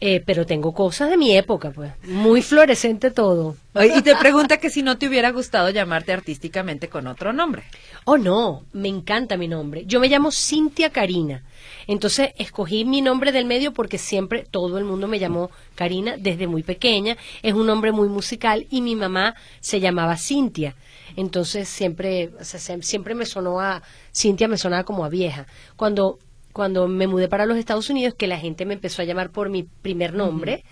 eh, 0.00 0.22
pero 0.26 0.44
tengo 0.44 0.74
cosas 0.74 1.08
de 1.08 1.16
mi 1.16 1.36
época, 1.36 1.70
pues. 1.70 1.92
Muy 2.02 2.42
fluorescente 2.42 3.10
todo. 3.10 3.56
Y 3.96 4.02
te 4.02 4.14
pregunta 4.16 4.58
que 4.58 4.68
si 4.70 4.82
no 4.82 4.98
te 4.98 5.08
hubiera 5.08 5.30
gustado 5.30 5.70
llamarte 5.70 6.12
artísticamente 6.12 6.88
con 6.88 7.06
otro 7.06 7.32
nombre. 7.32 7.62
Oh, 8.06 8.18
no, 8.18 8.64
me 8.74 8.88
encanta 8.88 9.38
mi 9.38 9.48
nombre. 9.48 9.84
Yo 9.86 9.98
me 9.98 10.08
llamo 10.08 10.30
Cintia 10.30 10.90
Karina. 10.90 11.42
Entonces 11.86 12.32
escogí 12.36 12.84
mi 12.84 13.00
nombre 13.00 13.32
del 13.32 13.46
medio 13.46 13.72
porque 13.72 13.96
siempre 13.96 14.44
todo 14.50 14.76
el 14.76 14.84
mundo 14.84 15.08
me 15.08 15.18
llamó 15.18 15.50
Karina 15.74 16.16
desde 16.18 16.46
muy 16.46 16.62
pequeña. 16.62 17.16
Es 17.42 17.54
un 17.54 17.66
nombre 17.66 17.92
muy 17.92 18.08
musical 18.08 18.66
y 18.70 18.82
mi 18.82 18.94
mamá 18.94 19.34
se 19.60 19.80
llamaba 19.80 20.18
Cintia. 20.18 20.74
Entonces 21.16 21.66
siempre, 21.68 22.30
o 22.38 22.44
sea, 22.44 22.60
se- 22.60 22.82
siempre 22.82 23.14
me 23.14 23.24
sonó 23.24 23.60
a, 23.60 23.82
Cintia 24.14 24.48
me 24.48 24.58
sonaba 24.58 24.84
como 24.84 25.04
a 25.04 25.08
vieja. 25.08 25.46
Cuando 25.76 26.18
cuando 26.52 26.86
me 26.86 27.08
mudé 27.08 27.26
para 27.28 27.46
los 27.46 27.56
Estados 27.58 27.90
Unidos, 27.90 28.14
que 28.16 28.28
la 28.28 28.38
gente 28.38 28.64
me 28.64 28.74
empezó 28.74 29.02
a 29.02 29.04
llamar 29.04 29.30
por 29.30 29.50
mi 29.50 29.64
primer 29.64 30.14
nombre. 30.14 30.62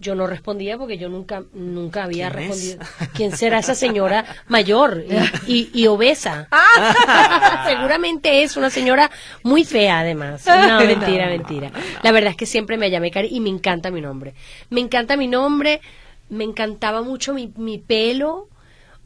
Yo 0.00 0.14
no 0.14 0.26
respondía 0.26 0.78
porque 0.78 0.96
yo 0.96 1.08
nunca 1.10 1.44
nunca 1.52 2.04
había 2.04 2.30
¿Quién 2.30 2.42
es? 2.42 2.48
respondido. 2.48 3.10
¿Quién 3.14 3.36
será 3.36 3.58
esa 3.58 3.74
señora 3.74 4.24
mayor 4.48 5.04
y, 5.46 5.52
y- 5.52 5.70
y 5.74 5.86
obesa? 5.88 6.48
Seguramente 7.66 8.42
es 8.42 8.56
una 8.56 8.70
señora 8.70 9.10
muy 9.42 9.64
fea, 9.64 10.00
además. 10.00 10.46
No, 10.46 10.78
mentira, 10.86 11.26
mentira. 11.28 11.70
La 12.02 12.12
verdad 12.12 12.30
es 12.30 12.36
que 12.36 12.46
siempre 12.46 12.76
me 12.76 12.90
llamé 12.90 13.10
Cari 13.10 13.28
y 13.30 13.40
me 13.40 13.50
encanta 13.50 13.90
mi 13.90 14.00
nombre. 14.00 14.34
Me 14.70 14.80
encanta 14.80 15.16
mi 15.16 15.26
nombre, 15.28 15.80
me 16.28 16.44
encantaba 16.44 17.02
mucho 17.02 17.34
mi, 17.34 17.52
mi 17.56 17.78
pelo. 17.78 18.48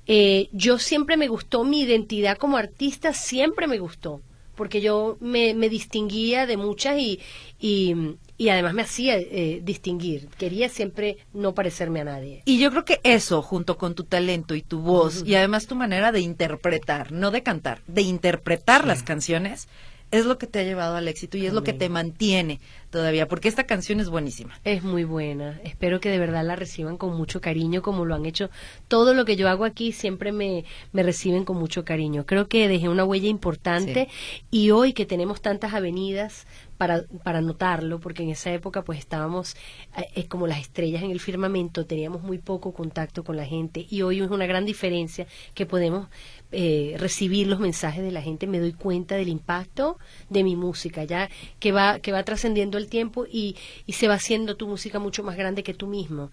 Eh, 0.06 0.48
yo 0.52 0.78
siempre 0.78 1.16
me 1.16 1.28
gustó 1.28 1.64
mi 1.64 1.80
identidad 1.80 2.36
como 2.36 2.56
artista, 2.58 3.12
siempre 3.14 3.66
me 3.66 3.78
gustó, 3.78 4.20
porque 4.54 4.80
yo 4.82 5.16
me, 5.20 5.54
me 5.54 5.70
distinguía 5.70 6.46
de 6.46 6.58
muchas 6.58 6.98
y, 6.98 7.20
y, 7.58 7.96
y 8.36 8.48
además 8.48 8.74
me 8.74 8.82
hacía 8.82 9.16
eh, 9.16 9.60
distinguir. 9.62 10.28
Quería 10.38 10.68
siempre 10.68 11.18
no 11.32 11.54
parecerme 11.54 12.00
a 12.00 12.04
nadie. 12.04 12.42
Y 12.44 12.58
yo 12.58 12.70
creo 12.70 12.84
que 12.84 13.00
eso, 13.04 13.42
junto 13.42 13.78
con 13.78 13.94
tu 13.94 14.04
talento 14.04 14.54
y 14.54 14.62
tu 14.62 14.80
voz, 14.80 15.22
y 15.24 15.34
además 15.34 15.66
tu 15.66 15.76
manera 15.76 16.12
de 16.12 16.20
interpretar, 16.20 17.12
no 17.12 17.30
de 17.30 17.42
cantar, 17.42 17.80
de 17.86 18.02
interpretar 18.02 18.86
las 18.86 19.02
canciones, 19.02 19.68
es 20.10 20.26
lo 20.26 20.38
que 20.38 20.46
te 20.46 20.60
ha 20.60 20.62
llevado 20.62 20.96
al 20.96 21.08
éxito 21.08 21.36
y 21.36 21.46
es 21.46 21.52
lo 21.52 21.64
que 21.64 21.72
te 21.72 21.88
mantiene 21.88 22.60
todavía, 22.94 23.26
porque 23.26 23.48
esta 23.48 23.64
canción 23.64 23.98
es 23.98 24.08
buenísima. 24.08 24.54
Es 24.62 24.84
muy 24.84 25.02
buena. 25.02 25.60
Espero 25.64 25.98
que 25.98 26.10
de 26.10 26.20
verdad 26.20 26.44
la 26.46 26.54
reciban 26.54 26.96
con 26.96 27.16
mucho 27.16 27.40
cariño, 27.40 27.82
como 27.82 28.04
lo 28.04 28.14
han 28.14 28.24
hecho. 28.24 28.50
Todo 28.86 29.14
lo 29.14 29.24
que 29.24 29.34
yo 29.34 29.48
hago 29.48 29.64
aquí 29.64 29.90
siempre 29.90 30.30
me, 30.30 30.64
me 30.92 31.02
reciben 31.02 31.44
con 31.44 31.56
mucho 31.56 31.84
cariño. 31.84 32.24
Creo 32.24 32.46
que 32.46 32.68
dejé 32.68 32.88
una 32.88 33.04
huella 33.04 33.28
importante 33.28 34.06
y 34.52 34.70
hoy 34.70 34.92
que 34.92 35.06
tenemos 35.06 35.42
tantas 35.42 35.74
avenidas 35.74 36.46
para, 36.76 37.04
para 37.22 37.40
notarlo, 37.40 38.00
porque 38.00 38.22
en 38.22 38.30
esa 38.30 38.52
época 38.52 38.82
pues 38.82 38.98
estábamos 38.98 39.54
eh, 39.96 40.06
eh, 40.14 40.26
como 40.26 40.46
las 40.46 40.60
estrellas 40.60 41.02
en 41.02 41.10
el 41.10 41.20
firmamento, 41.20 41.86
teníamos 41.86 42.22
muy 42.22 42.38
poco 42.38 42.72
contacto 42.72 43.24
con 43.24 43.36
la 43.36 43.46
gente 43.46 43.86
y 43.88 44.02
hoy 44.02 44.20
es 44.20 44.30
una 44.30 44.46
gran 44.46 44.64
diferencia 44.64 45.26
que 45.54 45.66
podemos 45.66 46.08
eh, 46.52 46.96
recibir 46.98 47.46
los 47.46 47.60
mensajes 47.60 48.02
de 48.02 48.12
la 48.12 48.22
gente, 48.22 48.46
me 48.46 48.58
doy 48.58 48.72
cuenta 48.72 49.16
del 49.16 49.28
impacto 49.28 49.98
de 50.30 50.44
mi 50.44 50.56
música, 50.56 51.04
ya 51.04 51.28
que 51.58 51.72
va, 51.72 52.00
que 52.00 52.12
va 52.12 52.22
trascendiendo 52.22 52.78
el 52.78 52.83
tiempo 52.88 53.26
y, 53.30 53.56
y 53.86 53.92
se 53.94 54.08
va 54.08 54.14
haciendo 54.14 54.56
tu 54.56 54.66
música 54.68 54.98
mucho 54.98 55.22
más 55.22 55.36
grande 55.36 55.62
que 55.62 55.74
tú 55.74 55.86
mismo. 55.86 56.30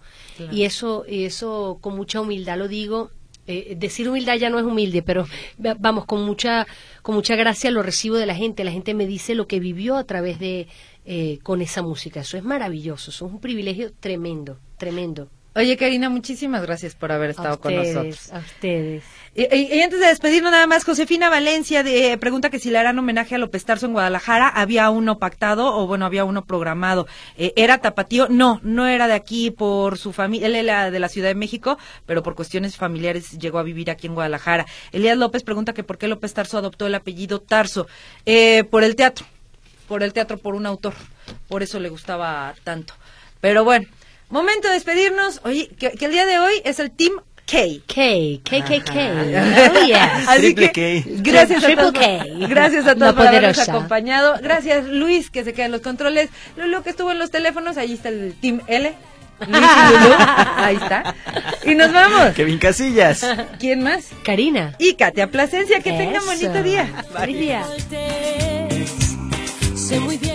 Y 0.52 0.64
eso, 0.64 1.04
y 1.08 1.24
eso 1.24 1.78
con 1.80 1.96
mucha 1.96 2.20
humildad 2.20 2.58
lo 2.58 2.68
digo. 2.68 3.10
eh, 3.48 3.74
decir 3.76 4.08
humildad 4.08 4.36
ya 4.36 4.50
no 4.50 4.58
es 4.60 4.64
humilde, 4.64 5.02
pero 5.02 5.26
va- 5.64 5.74
vamos, 5.78 6.04
con 6.06 6.22
mucha, 6.24 6.64
con 7.02 7.16
mucha 7.16 7.34
gracia 7.34 7.70
lo 7.72 7.82
recibo 7.82 8.14
de 8.16 8.26
la 8.26 8.36
gente. 8.36 8.62
La 8.62 8.70
gente 8.70 8.94
me 8.94 9.04
dice 9.06 9.34
lo 9.34 9.48
que 9.48 9.58
vivió 9.58 9.96
a 9.96 10.04
través 10.04 10.38
de, 10.38 10.68
eh, 11.06 11.38
con 11.42 11.60
esa 11.60 11.82
música. 11.82 12.20
Eso 12.20 12.36
es 12.36 12.44
maravilloso, 12.44 13.10
eso 13.10 13.26
es 13.26 13.32
un 13.32 13.40
privilegio 13.40 13.90
tremendo, 13.98 14.58
tremendo. 14.78 15.28
Oye, 15.54 15.76
Karina, 15.76 16.08
muchísimas 16.08 16.62
gracias 16.62 16.94
por 16.94 17.12
haber 17.12 17.28
A 17.28 17.32
estado 17.32 17.60
con 17.60 17.74
nosotros. 17.76 18.32
a 18.32 18.38
ustedes. 18.38 19.04
Y, 19.34 19.42
y- 19.54 19.74
y 19.74 19.82
antes 19.82 20.00
de 20.00 20.06
despedirnos 20.06 20.50
nada 20.50 20.66
más, 20.66 20.82
Josefina 20.84 21.28
Valencia 21.28 21.82
de, 21.82 22.16
pregunta 22.16 22.48
que 22.48 22.58
si 22.58 22.70
le 22.70 22.78
harán 22.78 22.98
homenaje 22.98 23.34
a 23.34 23.38
López 23.38 23.62
Tarso 23.66 23.84
en 23.84 23.92
Guadalajara, 23.92 24.48
¿había 24.48 24.88
uno 24.88 25.18
pactado 25.18 25.74
o 25.76 25.86
bueno, 25.86 26.06
había 26.06 26.24
uno 26.24 26.46
programado? 26.46 27.06
Eh, 27.36 27.52
¿Era 27.56 27.78
tapatío? 27.78 28.28
No, 28.30 28.60
no 28.62 28.86
era 28.86 29.06
de 29.08 29.12
aquí 29.12 29.50
por 29.50 29.98
su 29.98 30.14
familia, 30.14 30.46
él 30.46 30.56
era 30.56 30.90
de 30.90 30.98
la 30.98 31.10
Ciudad 31.10 31.28
de 31.28 31.34
México, 31.34 31.76
pero 32.06 32.22
por 32.22 32.34
cuestiones 32.34 32.76
familiares 32.78 33.32
llegó 33.38 33.58
a 33.58 33.62
vivir 33.62 33.90
aquí 33.90 34.06
en 34.06 34.14
Guadalajara. 34.14 34.64
Elías 34.90 35.18
López 35.18 35.42
pregunta 35.42 35.74
que 35.74 35.84
por 35.84 35.98
qué 35.98 36.08
López 36.08 36.32
Tarso 36.32 36.56
adoptó 36.56 36.86
el 36.86 36.94
apellido 36.94 37.40
Tarso. 37.40 37.86
Eh, 38.24 38.64
por 38.64 38.84
el 38.84 38.96
teatro, 38.96 39.26
por 39.86 40.02
el 40.02 40.14
teatro, 40.14 40.38
por 40.38 40.54
un 40.54 40.64
autor, 40.64 40.94
por 41.48 41.62
eso 41.62 41.78
le 41.78 41.90
gustaba 41.90 42.54
tanto. 42.64 42.94
Pero 43.42 43.64
bueno, 43.64 43.86
momento 44.32 44.68
de 44.68 44.74
despedirnos. 44.74 45.40
Oye, 45.44 45.68
que, 45.78 45.90
que 45.92 46.06
el 46.06 46.12
día 46.12 46.26
de 46.26 46.38
hoy 46.38 46.54
es 46.64 46.78
el 46.80 46.90
Team 46.90 47.12
K. 47.46 47.58
K, 47.86 48.40
K, 48.44 48.64
K, 48.64 48.84
K. 48.84 49.00
Ajá. 49.00 49.72
Oh, 49.74 49.84
yes. 49.86 50.28
Así 50.28 50.40
Triple 50.54 50.72
que 50.72 51.02
K. 51.04 51.10
gracias 51.22 51.62
a 51.62 51.66
Triple 51.66 51.92
todos, 51.92 51.92
K. 51.92 52.24
gracias 52.48 52.86
a 52.86 52.94
todos 52.94 53.14
por 53.14 53.26
habernos 53.26 53.58
acompañado. 53.68 54.36
Gracias 54.42 54.86
Luis 54.86 55.30
que 55.30 55.44
se 55.44 55.52
queda 55.52 55.66
en 55.66 55.72
los 55.72 55.82
controles. 55.82 56.30
Lulu 56.56 56.82
que 56.82 56.90
estuvo 56.90 57.10
en 57.10 57.18
los 57.18 57.30
teléfonos, 57.30 57.76
allí 57.76 57.94
está 57.94 58.08
el 58.08 58.34
Team 58.40 58.62
L. 58.66 58.94
Luis 59.48 59.60
y 59.60 60.22
ahí 60.56 60.76
está. 60.76 61.14
Y 61.64 61.74
nos 61.74 61.92
vamos. 61.92 62.32
Kevin 62.34 62.58
Casillas. 62.58 63.26
¿Quién 63.58 63.82
más? 63.82 64.10
Karina. 64.24 64.74
Y 64.78 64.94
Katia 64.94 65.30
Plasencia, 65.30 65.80
que 65.80 65.90
tengan 65.92 66.22
Eso. 66.22 66.26
bonito 66.26 66.62
día. 66.62 66.88
Feliz 67.18 67.38
día. 67.38 67.66
Sé 69.74 69.98
muy 70.00 70.16
bien 70.16 70.31